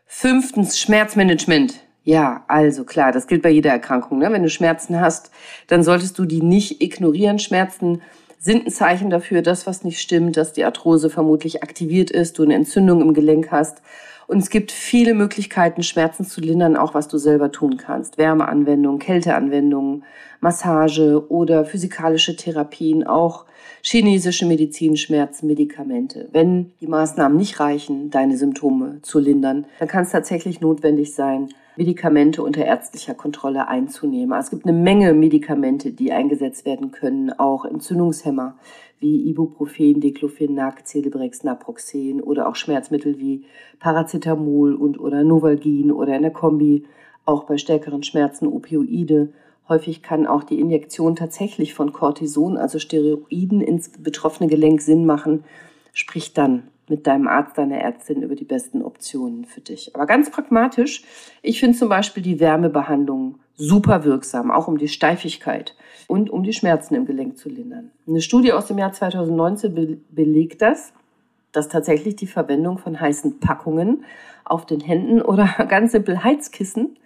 Fünftens, 0.06 0.78
Schmerzmanagement. 0.78 1.80
Ja, 2.02 2.44
also 2.48 2.84
klar, 2.84 3.12
das 3.12 3.26
gilt 3.26 3.42
bei 3.42 3.50
jeder 3.50 3.70
Erkrankung. 3.70 4.18
Ne? 4.18 4.32
Wenn 4.32 4.42
du 4.42 4.48
Schmerzen 4.48 5.00
hast, 5.00 5.30
dann 5.66 5.82
solltest 5.82 6.18
du 6.18 6.24
die 6.24 6.40
nicht 6.40 6.82
ignorieren. 6.82 7.38
Schmerzen 7.38 8.00
sind 8.38 8.66
ein 8.66 8.70
Zeichen 8.70 9.10
dafür, 9.10 9.42
dass 9.42 9.66
was 9.66 9.84
nicht 9.84 10.00
stimmt, 10.00 10.36
dass 10.36 10.52
die 10.52 10.64
Arthrose 10.64 11.10
vermutlich 11.10 11.62
aktiviert 11.62 12.10
ist, 12.10 12.38
du 12.38 12.44
eine 12.44 12.54
Entzündung 12.54 13.02
im 13.02 13.12
Gelenk 13.12 13.50
hast. 13.50 13.82
Und 14.28 14.40
es 14.40 14.50
gibt 14.50 14.72
viele 14.72 15.14
Möglichkeiten, 15.14 15.82
Schmerzen 15.82 16.22
zu 16.22 16.42
lindern, 16.42 16.76
auch 16.76 16.92
was 16.92 17.08
du 17.08 17.16
selber 17.16 17.50
tun 17.50 17.78
kannst. 17.78 18.18
Wärmeanwendungen, 18.18 18.98
Kälteanwendungen, 18.98 20.04
Massage 20.40 21.24
oder 21.30 21.64
physikalische 21.64 22.36
Therapien, 22.36 23.06
auch 23.06 23.46
chinesische 23.82 24.44
Medizin, 24.44 24.98
Schmerzen, 24.98 25.46
Medikamente. 25.46 26.28
Wenn 26.30 26.72
die 26.82 26.86
Maßnahmen 26.86 27.38
nicht 27.38 27.58
reichen, 27.58 28.10
deine 28.10 28.36
Symptome 28.36 29.00
zu 29.00 29.18
lindern, 29.18 29.64
dann 29.78 29.88
kann 29.88 30.02
es 30.02 30.10
tatsächlich 30.10 30.60
notwendig 30.60 31.14
sein, 31.14 31.48
Medikamente 31.76 32.42
unter 32.42 32.64
ärztlicher 32.64 33.14
Kontrolle 33.14 33.68
einzunehmen. 33.68 34.32
Also 34.32 34.46
es 34.46 34.50
gibt 34.50 34.66
eine 34.66 34.76
Menge 34.76 35.14
Medikamente, 35.14 35.92
die 35.92 36.12
eingesetzt 36.12 36.66
werden 36.66 36.90
können, 36.90 37.32
auch 37.32 37.64
Entzündungshemmer 37.64 38.56
wie 39.00 39.28
Ibuprofen, 39.28 40.00
Diclofenac, 40.00 40.86
Celebrex, 40.86 41.44
Naproxen 41.44 42.20
oder 42.20 42.48
auch 42.48 42.56
Schmerzmittel 42.56 43.18
wie 43.18 43.44
Paracetamol 43.78 44.74
und 44.74 44.98
oder 44.98 45.24
Novalgin 45.24 45.92
oder 45.92 46.16
in 46.16 46.22
der 46.22 46.30
Kombi, 46.30 46.84
auch 47.24 47.44
bei 47.44 47.58
stärkeren 47.58 48.02
Schmerzen 48.02 48.46
Opioide. 48.46 49.32
Häufig 49.68 50.02
kann 50.02 50.26
auch 50.26 50.44
die 50.44 50.60
Injektion 50.60 51.14
tatsächlich 51.14 51.74
von 51.74 51.92
Cortison, 51.92 52.56
also 52.56 52.78
Steroiden, 52.78 53.60
ins 53.60 53.90
betroffene 53.90 54.48
Gelenk 54.48 54.80
Sinn 54.80 55.04
machen. 55.04 55.44
Sprich 55.92 56.32
dann 56.32 56.68
mit 56.88 57.06
deinem 57.06 57.28
Arzt, 57.28 57.58
deiner 57.58 57.78
Ärztin 57.78 58.22
über 58.22 58.34
die 58.34 58.44
besten 58.44 58.82
Optionen 58.82 59.44
für 59.44 59.60
dich. 59.60 59.94
Aber 59.94 60.06
ganz 60.06 60.30
pragmatisch, 60.30 61.04
ich 61.42 61.60
finde 61.60 61.76
zum 61.76 61.88
Beispiel 61.88 62.22
die 62.22 62.40
Wärmebehandlung 62.40 63.40
super 63.58 64.04
wirksam, 64.04 64.50
auch 64.50 64.68
um 64.68 64.78
die 64.78 64.88
Steifigkeit 64.88 65.74
und 66.06 66.30
um 66.30 66.44
die 66.44 66.52
Schmerzen 66.52 66.94
im 66.94 67.04
Gelenk 67.04 67.36
zu 67.36 67.48
lindern. 67.50 67.90
Eine 68.06 68.22
Studie 68.22 68.52
aus 68.52 68.66
dem 68.66 68.78
Jahr 68.78 68.92
2019 68.92 69.74
be 69.74 69.98
belegt 70.10 70.62
das, 70.62 70.92
dass 71.52 71.68
tatsächlich 71.68 72.16
die 72.16 72.26
Verwendung 72.26 72.78
von 72.78 72.98
heißen 72.98 73.40
Packungen 73.40 74.04
auf 74.44 74.64
den 74.64 74.80
Händen 74.80 75.20
oder 75.20 75.46
ganz 75.68 75.92
simpel 75.92 76.22
Heizkissen, 76.22 76.96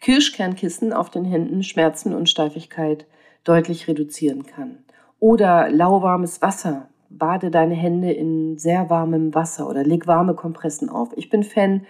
Kirschkernkissen 0.00 0.92
auf 0.92 1.10
den 1.10 1.24
Händen 1.24 1.62
Schmerzen 1.62 2.14
und 2.14 2.28
Steifigkeit 2.28 3.06
deutlich 3.44 3.88
reduzieren 3.88 4.46
kann. 4.46 4.78
Oder 5.18 5.70
lauwarmes 5.70 6.40
Wasser 6.40 6.88
bade 7.08 7.50
deine 7.50 7.74
Hände 7.74 8.12
in 8.12 8.58
sehr 8.58 8.90
warmem 8.90 9.34
Wasser 9.34 9.68
oder 9.68 9.82
leg 9.82 10.06
warme 10.06 10.34
Kompressen 10.34 10.88
auf. 10.88 11.10
Ich 11.16 11.30
bin 11.30 11.42
Fan 11.42 11.86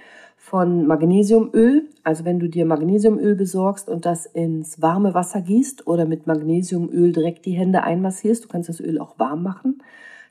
von 0.46 0.86
Magnesiumöl. 0.86 1.88
Also 2.04 2.24
wenn 2.24 2.38
du 2.38 2.48
dir 2.48 2.66
Magnesiumöl 2.66 3.34
besorgst 3.34 3.88
und 3.88 4.06
das 4.06 4.26
ins 4.26 4.80
warme 4.80 5.12
Wasser 5.12 5.40
gießt 5.40 5.88
oder 5.88 6.04
mit 6.06 6.28
Magnesiumöl 6.28 7.10
direkt 7.10 7.46
die 7.46 7.54
Hände 7.54 7.82
einmassierst, 7.82 8.44
du 8.44 8.48
kannst 8.48 8.68
das 8.68 8.78
Öl 8.78 9.00
auch 9.00 9.18
warm 9.18 9.42
machen, 9.42 9.82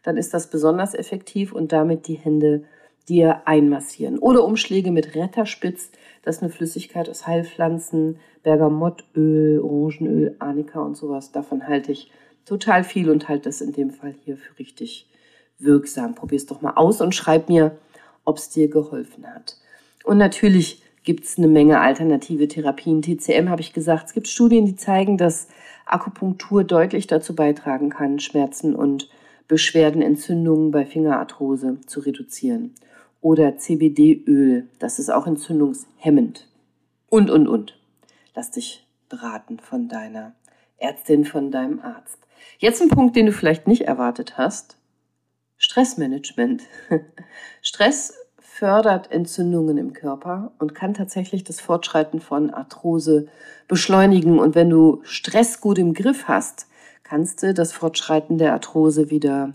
dann 0.04 0.16
ist 0.16 0.34
das 0.34 0.50
besonders 0.50 0.94
effektiv 0.94 1.52
und 1.52 1.74
damit 1.74 2.08
die 2.08 2.14
Hände 2.14 2.64
dir 3.10 3.42
einmassieren. 3.46 4.18
Oder 4.18 4.46
Umschläge 4.46 4.90
mit 4.90 5.16
Retterspitz, 5.16 5.92
das 6.24 6.38
ist 6.38 6.44
eine 6.44 6.52
Flüssigkeit 6.52 7.10
aus 7.10 7.28
Heilpflanzen, 7.28 8.16
Bergamottöl, 8.42 9.60
Orangenöl, 9.60 10.38
Arnika 10.40 10.80
und 10.80 10.96
sowas. 10.96 11.34
Davon 11.34 11.68
halte 11.68 11.92
ich 11.92 12.10
total 12.46 12.86
viel 12.86 13.10
und 13.10 13.28
halte 13.28 13.50
das 13.50 13.60
in 13.60 13.74
dem 13.74 13.92
Fall 13.92 14.16
hier 14.24 14.38
für 14.38 14.58
richtig 14.60 15.10
wirksam. 15.60 16.16
Probier 16.16 16.38
es 16.38 16.46
doch 16.46 16.62
mal 16.62 16.76
aus 16.78 17.02
und 17.02 17.14
schreib 17.14 17.50
mir, 17.50 17.78
ob 18.24 18.38
es 18.38 18.50
dir 18.50 18.70
geholfen 18.70 19.28
hat. 19.28 19.58
Und 20.06 20.18
natürlich 20.18 20.84
gibt 21.04 21.26
es 21.26 21.38
eine 21.38 21.48
Menge 21.48 21.80
alternative 21.80 22.48
Therapien. 22.48 23.02
TCM 23.02 23.50
habe 23.50 23.62
ich 23.62 23.74
gesagt. 23.74 24.08
Es 24.08 24.14
gibt 24.14 24.28
Studien, 24.28 24.66
die 24.66 24.76
zeigen, 24.76 25.18
dass 25.18 25.48
Akupunktur 25.86 26.64
deutlich 26.64 27.08
dazu 27.08 27.36
beitragen 27.36 27.90
kann, 27.90 28.20
Schmerzen 28.20 28.76
und 28.76 29.10
Beschwerden, 29.48 30.02
Entzündungen 30.02 30.72
bei 30.72 30.86
Fingerarthrose 30.86 31.80
zu 31.86 32.00
reduzieren. 32.00 32.74
Oder 33.22 33.58
CBD-Öl, 33.58 34.68
das 34.80 35.00
ist 35.00 35.10
auch 35.10 35.28
entzündungshemmend. 35.28 36.48
Und, 37.10 37.30
und, 37.30 37.48
und. 37.48 37.78
Lass 38.36 38.52
dich 38.52 38.86
beraten 39.10 39.60
von 39.60 39.88
deiner 39.88 40.34
Ärztin, 40.78 41.26
von 41.26 41.52
deinem 41.52 41.80
Arzt. 41.80 42.20
Jetzt 42.60 42.82
ein 42.82 42.90
Punkt, 42.90 43.16
den 43.16 43.28
du 43.28 43.32
vielleicht 43.32 43.68
nicht 43.68 43.84
erwartet 43.84 44.38
hast. 44.38 44.78
Stressmanagement. 45.58 46.64
Stress 47.62 48.14
fördert 48.58 49.12
Entzündungen 49.12 49.78
im 49.78 49.92
Körper 49.92 50.54
und 50.60 50.74
kann 50.74 50.94
tatsächlich 50.94 51.44
das 51.44 51.60
Fortschreiten 51.60 52.22
von 52.22 52.52
Arthrose 52.52 53.28
beschleunigen. 53.68 54.40
Und 54.40 54.56
wenn 54.56 54.70
du 54.70 55.02
Stress 55.04 55.60
gut 55.60 55.78
im 55.78 55.94
Griff 55.94 56.30
hast, 56.30 56.68
kannst 57.04 57.44
du 57.44 57.54
das 57.54 57.74
Fortschreiten 57.74 58.38
der 58.38 58.54
Arthrose 58.54 59.10
wieder 59.10 59.52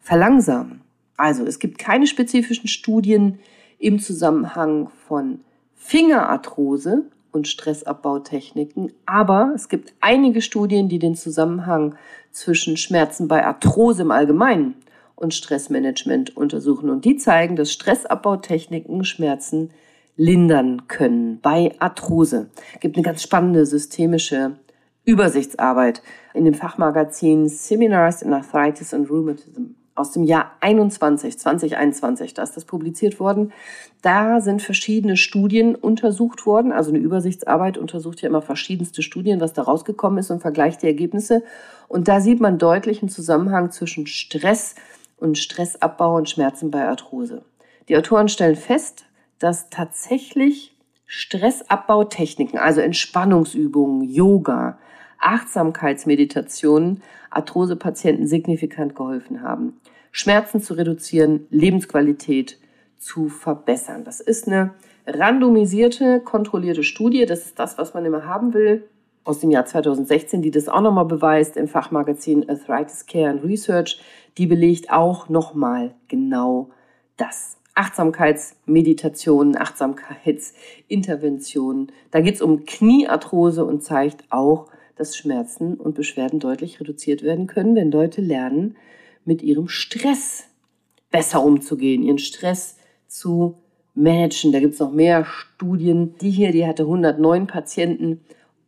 verlangsamen. 0.00 0.82
Also 1.16 1.46
es 1.46 1.60
gibt 1.60 1.78
keine 1.78 2.06
spezifischen 2.06 2.68
Studien 2.68 3.38
im 3.78 3.98
Zusammenhang 4.00 4.90
von 5.08 5.40
Fingerarthrose 5.74 7.06
und 7.32 7.48
Stressabbautechniken, 7.48 8.92
aber 9.06 9.52
es 9.54 9.70
gibt 9.70 9.94
einige 10.02 10.42
Studien, 10.42 10.90
die 10.90 10.98
den 10.98 11.14
Zusammenhang 11.14 11.94
zwischen 12.32 12.76
Schmerzen 12.76 13.28
bei 13.28 13.46
Arthrose 13.46 14.02
im 14.02 14.10
Allgemeinen 14.10 14.74
und 15.14 15.34
Stressmanagement 15.34 16.36
untersuchen. 16.36 16.90
Und 16.90 17.04
die 17.04 17.16
zeigen, 17.16 17.56
dass 17.56 17.72
Stressabbautechniken 17.72 19.04
Schmerzen 19.04 19.70
lindern 20.16 20.88
können 20.88 21.40
bei 21.40 21.74
Arthrose. 21.78 22.50
Es 22.74 22.80
gibt 22.80 22.96
eine 22.96 23.04
ganz 23.04 23.22
spannende 23.22 23.66
systemische 23.66 24.56
Übersichtsarbeit 25.04 26.02
in 26.34 26.44
dem 26.44 26.54
Fachmagazin 26.54 27.48
Seminars 27.48 28.22
in 28.22 28.32
Arthritis 28.32 28.94
and 28.94 29.10
Rheumatism. 29.10 29.74
aus 29.94 30.12
dem 30.12 30.24
Jahr 30.24 30.52
21, 30.60 31.38
2021, 31.38 32.32
da 32.32 32.42
ist 32.42 32.56
das 32.56 32.64
publiziert 32.64 33.20
worden. 33.20 33.52
Da 34.00 34.40
sind 34.40 34.62
verschiedene 34.62 35.18
Studien 35.18 35.74
untersucht 35.74 36.46
worden, 36.46 36.72
also 36.72 36.90
eine 36.90 36.98
Übersichtsarbeit 36.98 37.76
untersucht 37.76 38.22
ja 38.22 38.30
immer 38.30 38.40
verschiedenste 38.40 39.02
Studien, 39.02 39.40
was 39.40 39.52
da 39.52 39.62
rausgekommen 39.62 40.18
ist 40.18 40.30
und 40.30 40.40
vergleicht 40.40 40.82
die 40.82 40.86
Ergebnisse. 40.86 41.42
Und 41.88 42.08
da 42.08 42.20
sieht 42.20 42.40
man 42.40 42.58
deutlich 42.58 43.02
einen 43.02 43.10
Zusammenhang 43.10 43.70
zwischen 43.70 44.06
Stress 44.06 44.76
und 45.22 45.38
Stressabbau 45.38 46.16
und 46.16 46.28
Schmerzen 46.28 46.70
bei 46.70 46.86
Arthrose. 46.86 47.42
Die 47.88 47.96
Autoren 47.96 48.28
stellen 48.28 48.56
fest, 48.56 49.06
dass 49.38 49.70
tatsächlich 49.70 50.76
Stressabbautechniken, 51.06 52.58
also 52.58 52.80
Entspannungsübungen, 52.80 54.02
Yoga, 54.02 54.78
Achtsamkeitsmeditationen 55.20 57.02
Arthrosepatienten 57.30 58.26
signifikant 58.26 58.94
geholfen 58.94 59.42
haben. 59.42 59.80
Schmerzen 60.10 60.60
zu 60.60 60.74
reduzieren, 60.74 61.46
Lebensqualität 61.50 62.58
zu 62.98 63.28
verbessern. 63.28 64.04
Das 64.04 64.20
ist 64.20 64.46
eine 64.46 64.74
randomisierte, 65.06 66.20
kontrollierte 66.20 66.82
Studie. 66.82 67.26
Das 67.26 67.46
ist 67.46 67.58
das, 67.58 67.78
was 67.78 67.94
man 67.94 68.04
immer 68.04 68.26
haben 68.26 68.52
will. 68.54 68.88
Aus 69.24 69.38
dem 69.38 69.52
Jahr 69.52 69.66
2016, 69.66 70.42
die 70.42 70.50
das 70.50 70.68
auch 70.68 70.80
nochmal 70.80 71.04
beweist 71.04 71.56
im 71.56 71.68
Fachmagazin 71.68 72.48
Arthritis 72.48 73.06
Care 73.06 73.30
and 73.30 73.44
Research. 73.44 74.00
Die 74.36 74.46
belegt 74.46 74.90
auch 74.90 75.28
nochmal 75.28 75.94
genau 76.08 76.70
das. 77.16 77.58
Achtsamkeitsmeditationen, 77.74 79.56
Achtsamkeitsinterventionen. 79.56 81.90
Da 82.10 82.20
geht 82.20 82.34
es 82.34 82.42
um 82.42 82.66
Kniearthrose 82.66 83.64
und 83.64 83.82
zeigt 83.82 84.24
auch, 84.30 84.66
dass 84.96 85.16
Schmerzen 85.16 85.74
und 85.74 85.94
Beschwerden 85.94 86.38
deutlich 86.38 86.80
reduziert 86.80 87.22
werden 87.22 87.46
können, 87.46 87.74
wenn 87.76 87.90
Leute 87.90 88.20
lernen, 88.20 88.76
mit 89.24 89.42
ihrem 89.42 89.68
Stress 89.68 90.44
besser 91.10 91.42
umzugehen, 91.44 92.02
ihren 92.02 92.18
Stress 92.18 92.76
zu 93.06 93.56
managen. 93.94 94.52
Da 94.52 94.60
gibt 94.60 94.74
es 94.74 94.80
noch 94.80 94.92
mehr 94.92 95.24
Studien. 95.24 96.14
Die 96.20 96.30
hier, 96.30 96.52
die 96.52 96.66
hatte 96.66 96.82
109 96.82 97.46
Patienten 97.46 98.20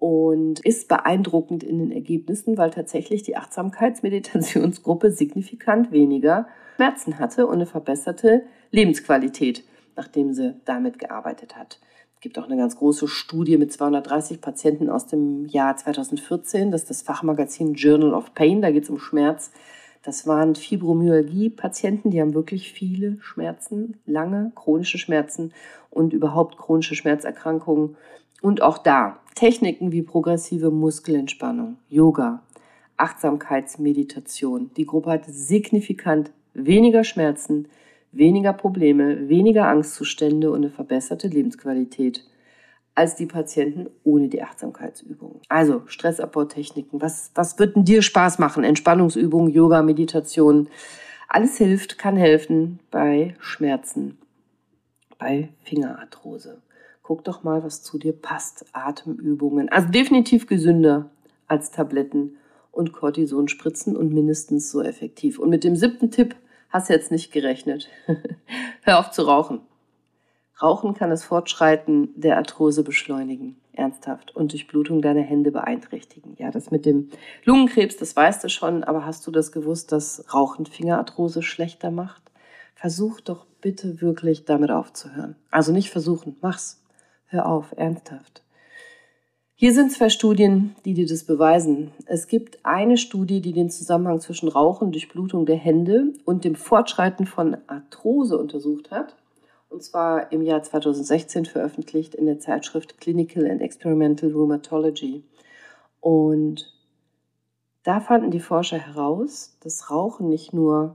und 0.04 0.60
ist 0.60 0.88
beeindruckend 0.88 1.64
in 1.64 1.78
den 1.78 1.90
Ergebnissen, 1.90 2.58
weil 2.58 2.70
tatsächlich 2.70 3.22
die 3.22 3.38
Achtsamkeitsmeditationsgruppe 3.38 5.10
signifikant 5.10 5.92
weniger 5.92 6.46
Schmerzen 6.76 7.18
hatte 7.18 7.46
und 7.46 7.54
eine 7.54 7.64
verbesserte 7.64 8.42
Lebensqualität, 8.70 9.64
nachdem 9.96 10.34
sie 10.34 10.56
damit 10.66 10.98
gearbeitet 10.98 11.56
hat 11.56 11.78
gibt 12.20 12.38
auch 12.38 12.46
eine 12.46 12.56
ganz 12.56 12.76
große 12.76 13.06
Studie 13.06 13.58
mit 13.58 13.70
230 13.70 14.40
Patienten 14.40 14.88
aus 14.88 15.06
dem 15.06 15.44
Jahr 15.44 15.76
2014. 15.76 16.70
Das 16.70 16.80
ist 16.82 16.88
das 16.88 17.02
Fachmagazin 17.02 17.74
Journal 17.74 18.14
of 18.14 18.32
Pain. 18.34 18.62
Da 18.62 18.70
geht 18.70 18.84
es 18.84 18.88
um 18.88 18.98
Schmerz. 18.98 19.50
Das 20.02 20.26
waren 20.26 20.54
Fibromyalgie-Patienten, 20.54 22.10
die 22.10 22.22
haben 22.22 22.32
wirklich 22.32 22.72
viele 22.72 23.18
Schmerzen, 23.20 24.00
lange 24.06 24.52
chronische 24.54 24.96
Schmerzen 24.96 25.52
und 25.90 26.14
überhaupt 26.14 26.56
chronische 26.56 26.94
Schmerzerkrankungen. 26.94 27.98
Und 28.40 28.62
auch 28.62 28.78
da 28.78 29.20
Techniken 29.35 29.92
wie 29.92 30.03
progressive 30.03 30.70
Muskelentspannung, 30.70 31.79
Yoga, 31.88 32.42
Achtsamkeitsmeditation. 32.97 34.70
Die 34.77 34.87
Gruppe 34.87 35.11
hatte 35.11 35.33
signifikant 35.33 36.33
weniger 36.55 37.05
Schmerzen, 37.05 37.68
weniger 38.12 38.53
Probleme, 38.53 39.29
weniger 39.29 39.66
Angstzustände 39.66 40.51
und 40.51 40.59
eine 40.59 40.70
verbesserte 40.70 41.29
Lebensqualität 41.29 42.25
als 42.94 43.16
die 43.16 43.27
Patienten 43.27 43.90
ohne 44.05 44.29
die 44.29 44.42
Achtsamkeitsübungen. 44.42 45.40
Also 45.49 45.83
Stressabbautechniken. 45.87 47.03
Was, 47.03 47.33
was 47.35 47.59
wird 47.59 47.75
denn 47.75 47.85
dir 47.85 48.03
Spaß 48.03 48.38
machen? 48.38 48.62
Entspannungsübungen, 48.62 49.53
Yoga, 49.53 49.83
Meditation. 49.83 50.68
Alles 51.29 51.59
hilft, 51.59 51.99
kann 51.99 52.16
helfen 52.16 52.79
bei 52.92 53.35
Schmerzen, 53.40 54.18
bei 55.18 55.49
Fingerarthrose. 55.64 56.62
Guck 57.04 57.22
doch 57.22 57.44
mal, 57.44 57.62
was 57.62 57.84
zu 57.84 57.98
dir 57.98 58.12
passt. 58.12 58.66
Atemübungen. 58.72 59.68
Also 59.68 59.88
definitiv 59.88 60.48
gesünder 60.48 61.10
als 61.46 61.70
Tabletten 61.70 62.38
und 62.72 62.92
Cortisonspritzen 62.92 63.96
und 63.96 64.12
mindestens 64.12 64.72
so 64.72 64.82
effektiv. 64.82 65.38
Und 65.38 65.50
mit 65.50 65.62
dem 65.62 65.76
siebten 65.76 66.10
Tipp 66.10 66.34
Hast 66.74 66.88
jetzt 66.88 67.12
nicht 67.12 67.30
gerechnet. 67.30 67.88
Hör 68.82 68.98
auf 68.98 69.12
zu 69.12 69.22
rauchen. 69.22 69.60
Rauchen 70.60 70.94
kann 70.94 71.08
das 71.08 71.22
Fortschreiten 71.22 72.08
der 72.16 72.36
Arthrose 72.36 72.82
beschleunigen, 72.82 73.60
ernsthaft, 73.74 74.34
und 74.34 74.50
Durchblutung 74.50 75.00
deiner 75.00 75.20
Hände 75.20 75.52
beeinträchtigen. 75.52 76.34
Ja, 76.36 76.50
das 76.50 76.72
mit 76.72 76.84
dem 76.84 77.10
Lungenkrebs, 77.44 77.96
das 77.96 78.16
weißt 78.16 78.42
du 78.42 78.48
schon, 78.48 78.82
aber 78.82 79.06
hast 79.06 79.24
du 79.24 79.30
das 79.30 79.52
gewusst, 79.52 79.92
dass 79.92 80.34
Rauchen 80.34 80.66
Fingerarthrose 80.66 81.42
schlechter 81.42 81.92
macht? 81.92 82.32
Versuch 82.74 83.20
doch 83.20 83.46
bitte 83.60 84.00
wirklich 84.00 84.44
damit 84.44 84.72
aufzuhören. 84.72 85.36
Also 85.52 85.70
nicht 85.70 85.90
versuchen, 85.90 86.34
mach's. 86.40 86.84
Hör 87.35 87.47
auf, 87.47 87.75
ernsthaft. 87.77 88.44
Hier 89.57 89.75
sind 89.75 89.90
zwei 89.90 90.09
Studien, 90.09 90.77
die 90.85 90.94
dir 90.94 91.05
das 91.05 91.25
beweisen. 91.25 91.90
Es 92.07 92.29
gibt 92.29 92.64
eine 92.64 92.97
Studie, 92.97 93.40
die 93.40 93.53
den 93.53 93.70
Zusammenhang 93.70 94.20
zwischen 94.20 94.49
Rauchen, 94.49 94.92
Durchblutung 94.92 95.44
der 95.44 95.57
Hände 95.57 96.12
und 96.25 96.44
dem 96.44 96.55
Fortschreiten 96.55 97.27
von 97.27 97.57
Arthrose 97.66 98.38
untersucht 98.38 98.92
hat. 98.92 99.16
Und 99.68 99.83
zwar 99.83 100.31
im 100.31 100.42
Jahr 100.42 100.62
2016 100.62 101.47
veröffentlicht 101.47 102.14
in 102.14 102.27
der 102.27 102.38
Zeitschrift 102.38 103.01
Clinical 103.01 103.51
and 103.51 103.62
Experimental 103.62 104.31
Rheumatology. 104.31 105.25
Und 106.01 106.73
da 107.83 107.99
fanden 107.99 108.31
die 108.31 108.38
Forscher 108.38 108.79
heraus, 108.79 109.57
dass 109.59 109.90
Rauchen 109.90 110.29
nicht 110.29 110.53
nur 110.53 110.94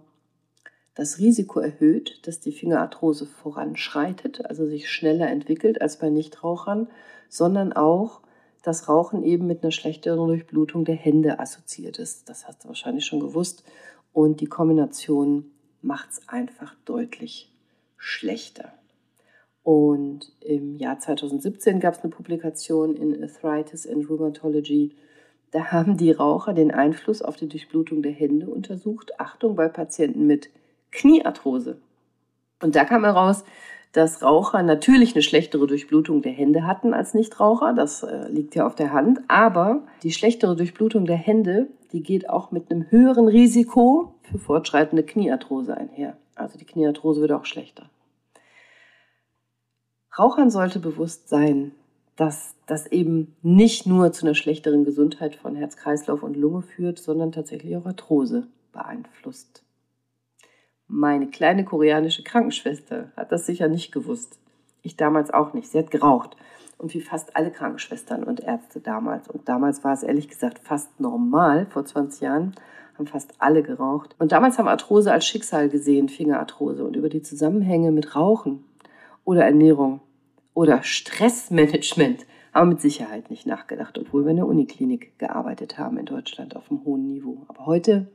das 0.99 1.17
Risiko 1.17 1.62
erhöht, 1.62 2.27
dass 2.27 2.41
die 2.41 2.51
Fingerarthrose 2.51 3.25
voranschreitet, 3.25 4.45
also 4.45 4.65
sich 4.65 4.89
schneller 4.89 5.29
entwickelt 5.29 5.81
als 5.81 5.97
bei 5.97 6.09
Nichtrauchern, 6.09 6.89
sondern 7.29 7.71
auch, 7.71 8.19
dass 8.63 8.89
Rauchen 8.89 9.23
eben 9.23 9.47
mit 9.47 9.63
einer 9.63 9.71
schlechteren 9.71 10.27
Durchblutung 10.27 10.83
der 10.83 10.95
Hände 10.95 11.39
assoziiert 11.39 11.99
ist. 11.99 12.27
Das 12.27 12.49
hast 12.49 12.63
du 12.63 12.67
wahrscheinlich 12.67 13.05
schon 13.05 13.21
gewusst. 13.21 13.63
Und 14.12 14.41
die 14.41 14.47
Kombination 14.47 15.45
macht 15.81 16.09
es 16.12 16.27
einfach 16.27 16.75
deutlich 16.83 17.49
schlechter. 17.95 18.73
Und 19.63 20.33
im 20.41 20.75
Jahr 20.75 20.99
2017 20.99 21.79
gab 21.79 21.93
es 21.93 22.01
eine 22.01 22.12
Publikation 22.12 22.97
in 22.97 23.23
Arthritis 23.23 23.88
and 23.88 24.09
Rheumatology. 24.09 24.97
Da 25.51 25.71
haben 25.71 25.95
die 25.95 26.12
Raucher 26.12 26.53
den 26.53 26.71
Einfluss 26.71 27.21
auf 27.21 27.38
die 27.38 27.47
Durchblutung 27.47 28.01
der 28.01 28.12
Hände 28.12 28.49
untersucht. 28.49 29.17
Achtung 29.17 29.55
bei 29.55 29.69
Patienten 29.69 30.27
mit 30.27 30.49
Kniearthrose. 30.91 31.78
Und 32.62 32.75
da 32.75 32.86
kam 32.86 33.04
heraus, 33.04 33.43
dass 33.91 34.21
Raucher 34.21 34.62
natürlich 34.62 35.15
eine 35.15 35.23
schlechtere 35.23 35.65
Durchblutung 35.65 36.21
der 36.21 36.32
Hände 36.32 36.65
hatten 36.67 36.93
als 36.93 37.13
Nichtraucher. 37.13 37.73
Das 37.73 38.04
äh, 38.04 38.28
liegt 38.30 38.56
ja 38.56 38.67
auf 38.67 38.75
der 38.75 38.93
Hand. 38.93 39.21
Aber 39.28 39.84
die 40.04 40.12
schlechtere 40.12 40.56
Durchblutung 40.56 41.06
der 41.06 41.15
Hände, 41.15 41.67
die 41.91 42.04
geht 42.04 42.30
auch 42.30 42.52
mit 42.52 42.69
einem 42.69 42.89
höheren 42.91 43.28
Risiko 43.28 44.13
für 44.21 44.38
fortschreitende 44.38 45.04
Kniearthrose 45.04 45.75
einher. 45.75 46.17
Also 46.36 46.58
die 46.60 46.65
Kniearthrose 46.65 47.21
wird 47.21 47.32
auch 47.32 47.45
schlechter. 47.45 47.89
Rauchern 50.17 50.52
sollte 50.52 50.80
bewusst 50.80 51.30
sein, 51.30 51.71
dass 52.15 52.56
das 52.67 52.86
eben 52.88 53.36
nicht 53.41 53.88
nur 53.88 54.12
zu 54.12 54.25
einer 54.25 54.36
schlechteren 54.36 54.84
Gesundheit 54.84 55.36
von 55.36 55.56
Herz, 55.56 55.78
Kreislauf 55.78 56.21
und 56.21 56.36
Lunge 56.36 56.62
führt, 56.62 56.99
sondern 56.99 57.32
tatsächlich 57.32 57.75
auch 57.78 57.86
Arthrose 57.86 58.47
beeinflusst. 58.73 59.63
Meine 60.91 61.28
kleine 61.28 61.65
koreanische 61.65 62.23
Krankenschwester 62.23 63.12
hat 63.15 63.32
das 63.32 63.45
sicher 63.45 63.67
nicht 63.67 63.91
gewusst. 63.91 64.39
Ich 64.82 64.97
damals 64.97 65.32
auch 65.32 65.54
nicht. 65.54 65.69
Sie 65.69 65.78
hat 65.78 65.91
geraucht. 65.91 66.36
Und 66.80 66.95
wie 66.95 67.02
fast 67.02 67.36
alle 67.36 67.52
Krankenschwestern 67.52 68.23
und 68.23 68.39
Ärzte 68.39 68.80
damals. 68.80 69.28
Und 69.28 69.47
damals 69.47 69.84
war 69.84 69.93
es 69.93 70.02
ehrlich 70.02 70.30
gesagt 70.30 70.58
fast 70.58 70.99
normal. 70.99 71.67
Vor 71.69 71.86
20 71.86 72.21
Jahren 72.21 72.56
haben 72.97 73.06
fast 73.06 73.36
alle 73.38 73.62
geraucht. 73.62 74.15
Und 74.17 74.32
damals 74.32 74.58
haben 74.58 74.67
Arthrose 74.67 75.12
als 75.12 75.28
Schicksal 75.28 75.69
gesehen, 75.69 76.10
Fingerarthrose. 76.10 76.84
Und 76.84 76.95
über 76.95 77.10
die 77.10 77.21
Zusammenhänge 77.21 77.91
mit 77.91 78.15
Rauchen 78.15 78.65
oder 79.25 79.45
Ernährung 79.45 80.02
oder 80.56 80.82
Stressmanagement 80.82 82.25
haben 82.52 82.69
mit 82.69 82.82
Sicherheit 82.82 83.30
nicht 83.30 83.45
nachgedacht, 83.45 83.99
obwohl 83.99 84.23
wir 84.23 84.32
in 84.32 84.38
der 84.38 84.47
Uniklinik 84.47 85.19
gearbeitet 85.19 85.78
haben 85.78 85.99
in 85.99 86.08
Deutschland 86.08 86.56
auf 86.56 86.71
einem 86.71 86.84
hohen 86.84 87.06
Niveau. 87.06 87.45
Aber 87.47 87.67
heute, 87.67 88.08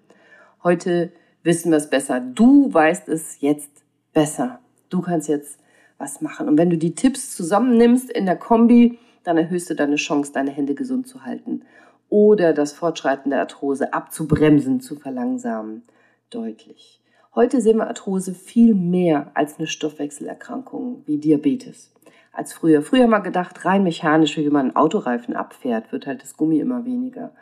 heute 0.65 1.13
wissen 1.45 1.71
wir 1.71 1.79
es 1.79 1.89
besser. 1.89 2.21
Du 2.21 2.73
weißt 2.75 3.09
es 3.09 3.41
jetzt 3.41 3.85
besser. 4.13 4.59
Du 4.91 5.01
kannst 5.01 5.29
jetzt 5.29 5.61
was 5.99 6.21
machen. 6.21 6.49
Und 6.49 6.59
wenn 6.59 6.71
du 6.71 6.77
die 6.77 6.97
Tipps 6.97 7.37
zusammennimmst 7.37 8.11
in 8.11 8.27
der 8.27 8.37
Kombi, 8.37 8.99
dann 9.23 9.39
erhöhst 9.39 9.71
du 9.71 9.75
deine 9.75 9.97
Chance, 9.97 10.33
deine 10.33 10.51
Hände 10.51 10.75
gesund 10.75 11.07
zu 11.07 11.25
halten 11.25 11.63
oder 12.09 12.53
das 12.53 12.73
Fortschreiten 12.73 13.31
der 13.31 13.41
Arthrose 13.41 13.93
abzubremsen, 13.93 14.81
zu 14.81 14.97
verlangsamen, 14.97 15.83
deutlich. 16.31 17.01
Heute 17.35 17.61
sehen 17.61 17.79
wir 17.79 17.89
Arthrose 17.89 18.35
viel 18.35 18.75
mehr 18.75 19.31
als 19.35 19.59
eine 19.59 19.67
Stoffwechselerkrankung 19.67 21.03
wie 21.07 21.19
Diabetes 21.19 21.93
als 22.33 22.53
früher. 22.53 22.83
Früher 22.83 23.05
haben 23.05 23.11
wir 23.11 23.21
gedacht, 23.21 23.65
rein 23.65 23.83
mechanisch, 23.83 24.37
wie 24.37 24.49
man 24.51 24.67
einen 24.67 24.77
Autoreifen 24.77 25.35
abfährt, 25.35 25.93
wird 25.93 26.07
halt 26.07 26.23
das 26.23 26.37
Gummi 26.37 26.59
immer 26.59 26.85
weniger. 26.85 27.33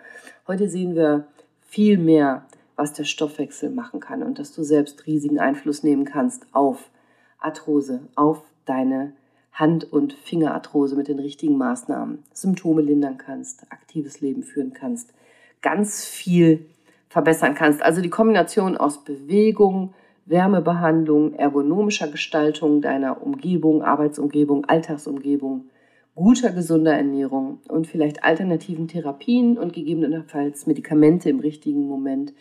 Heute 0.46 0.68
sehen 0.68 0.94
wir 0.94 1.26
viel 1.60 1.98
mehr 1.98 2.46
was 2.76 2.92
der 2.92 3.04
Stoffwechsel 3.04 3.70
machen 3.70 4.00
kann 4.00 4.22
und 4.22 4.38
dass 4.38 4.52
du 4.52 4.62
selbst 4.62 5.06
riesigen 5.06 5.38
Einfluss 5.38 5.82
nehmen 5.82 6.04
kannst 6.04 6.46
auf 6.52 6.90
Arthrose, 7.38 8.00
auf 8.14 8.42
deine 8.64 9.12
Hand- 9.52 9.92
und 9.92 10.14
Fingerarthrose 10.14 10.96
mit 10.96 11.08
den 11.08 11.18
richtigen 11.18 11.58
Maßnahmen, 11.58 12.24
Symptome 12.32 12.82
lindern 12.82 13.18
kannst, 13.18 13.70
aktives 13.70 14.20
Leben 14.20 14.42
führen 14.42 14.72
kannst, 14.72 15.12
ganz 15.60 16.04
viel 16.04 16.66
verbessern 17.08 17.54
kannst. 17.54 17.82
Also 17.82 18.00
die 18.00 18.10
Kombination 18.10 18.76
aus 18.76 19.04
Bewegung, 19.04 19.92
Wärmebehandlung, 20.24 21.34
ergonomischer 21.34 22.08
Gestaltung 22.08 22.80
deiner 22.80 23.22
Umgebung, 23.22 23.82
Arbeitsumgebung, 23.82 24.64
Alltagsumgebung, 24.64 25.66
guter, 26.14 26.50
gesunder 26.50 26.94
Ernährung 26.94 27.60
und 27.68 27.86
vielleicht 27.86 28.24
alternativen 28.24 28.88
Therapien 28.88 29.58
und 29.58 29.72
gegebenenfalls 29.72 30.66
Medikamente 30.66 31.28
im 31.28 31.40
richtigen 31.40 31.86
Moment. 31.86 32.32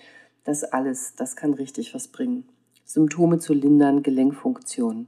Das 0.43 0.63
alles, 0.63 1.15
das 1.15 1.35
kann 1.35 1.53
richtig 1.53 1.93
was 1.93 2.07
bringen. 2.07 2.45
Symptome 2.83 3.39
zu 3.39 3.53
lindern, 3.53 4.03
Gelenkfunktion 4.03 5.07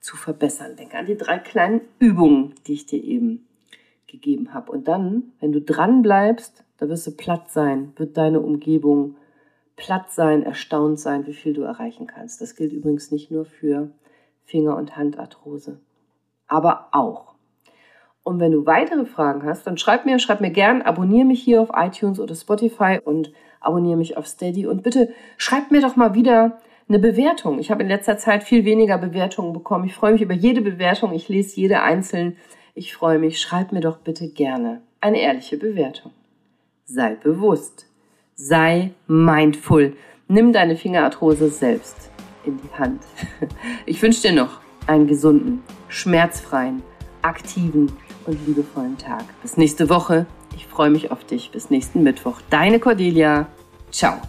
zu 0.00 0.16
verbessern. 0.16 0.76
Denke 0.76 0.98
an 0.98 1.06
die 1.06 1.16
drei 1.16 1.38
kleinen 1.38 1.82
Übungen, 1.98 2.54
die 2.66 2.72
ich 2.72 2.86
dir 2.86 3.02
eben 3.02 3.46
gegeben 4.06 4.52
habe. 4.54 4.72
Und 4.72 4.88
dann, 4.88 5.32
wenn 5.40 5.52
du 5.52 5.60
dran 5.60 6.02
bleibst, 6.02 6.64
da 6.78 6.88
wirst 6.88 7.06
du 7.06 7.12
platt 7.12 7.50
sein, 7.50 7.92
wird 7.96 8.16
deine 8.16 8.40
Umgebung 8.40 9.16
platt 9.76 10.10
sein, 10.10 10.42
erstaunt 10.42 11.00
sein, 11.00 11.26
wie 11.26 11.32
viel 11.32 11.54
du 11.54 11.62
erreichen 11.62 12.06
kannst. 12.06 12.40
Das 12.40 12.56
gilt 12.56 12.72
übrigens 12.72 13.10
nicht 13.10 13.30
nur 13.30 13.44
für 13.44 13.90
Finger- 14.44 14.76
und 14.76 14.96
Handarthrose, 14.96 15.80
aber 16.46 16.88
auch. 16.92 17.34
Und 18.24 18.38
wenn 18.38 18.52
du 18.52 18.66
weitere 18.66 19.04
Fragen 19.04 19.44
hast, 19.44 19.66
dann 19.66 19.78
schreib 19.78 20.06
mir, 20.06 20.18
schreib 20.18 20.40
mir 20.40 20.50
gern, 20.50 20.82
abonniere 20.82 21.24
mich 21.24 21.42
hier 21.42 21.60
auf 21.60 21.70
iTunes 21.74 22.20
oder 22.20 22.34
Spotify 22.34 23.00
und 23.02 23.32
abonniere 23.62 23.96
mich 23.96 24.16
auf 24.16 24.26
Steady. 24.26 24.66
Und 24.66 24.82
bitte 24.82 25.12
schreib 25.36 25.70
mir 25.70 25.80
doch 25.80 25.96
mal 25.96 26.14
wieder 26.14 26.58
eine 26.88 26.98
Bewertung. 26.98 27.58
Ich 27.58 27.70
habe 27.70 27.82
in 27.82 27.88
letzter 27.88 28.18
Zeit 28.18 28.44
viel 28.44 28.64
weniger 28.64 28.98
Bewertungen 28.98 29.52
bekommen. 29.52 29.84
Ich 29.86 29.94
freue 29.94 30.12
mich 30.12 30.22
über 30.22 30.34
jede 30.34 30.60
Bewertung. 30.60 31.12
Ich 31.12 31.28
lese 31.28 31.56
jede 31.56 31.82
einzeln. 31.82 32.36
Ich 32.74 32.94
freue 32.94 33.18
mich. 33.18 33.40
Schreib 33.40 33.72
mir 33.72 33.80
doch 33.80 33.98
bitte 33.98 34.28
gerne 34.28 34.82
eine 35.00 35.20
ehrliche 35.20 35.56
Bewertung. 35.56 36.12
Sei 36.84 37.14
bewusst. 37.14 37.86
Sei 38.34 38.92
mindful. 39.06 39.96
Nimm 40.28 40.52
deine 40.52 40.76
Fingerarthrose 40.76 41.48
selbst 41.50 42.10
in 42.44 42.58
die 42.58 42.78
Hand. 42.78 43.02
Ich 43.86 44.00
wünsche 44.02 44.22
dir 44.22 44.32
noch 44.32 44.60
einen 44.86 45.06
gesunden, 45.06 45.62
schmerzfreien, 45.88 46.82
aktiven 47.22 47.92
und 48.26 48.46
liebevollen 48.46 48.98
Tag. 48.98 49.24
Bis 49.42 49.56
nächste 49.56 49.88
Woche. 49.88 50.26
Ich 50.56 50.66
freue 50.66 50.90
mich 50.90 51.10
auf 51.10 51.24
dich. 51.24 51.50
Bis 51.50 51.70
nächsten 51.70 52.02
Mittwoch. 52.02 52.40
Deine 52.50 52.78
Cordelia. 52.78 53.46
Ciao. 53.90 54.20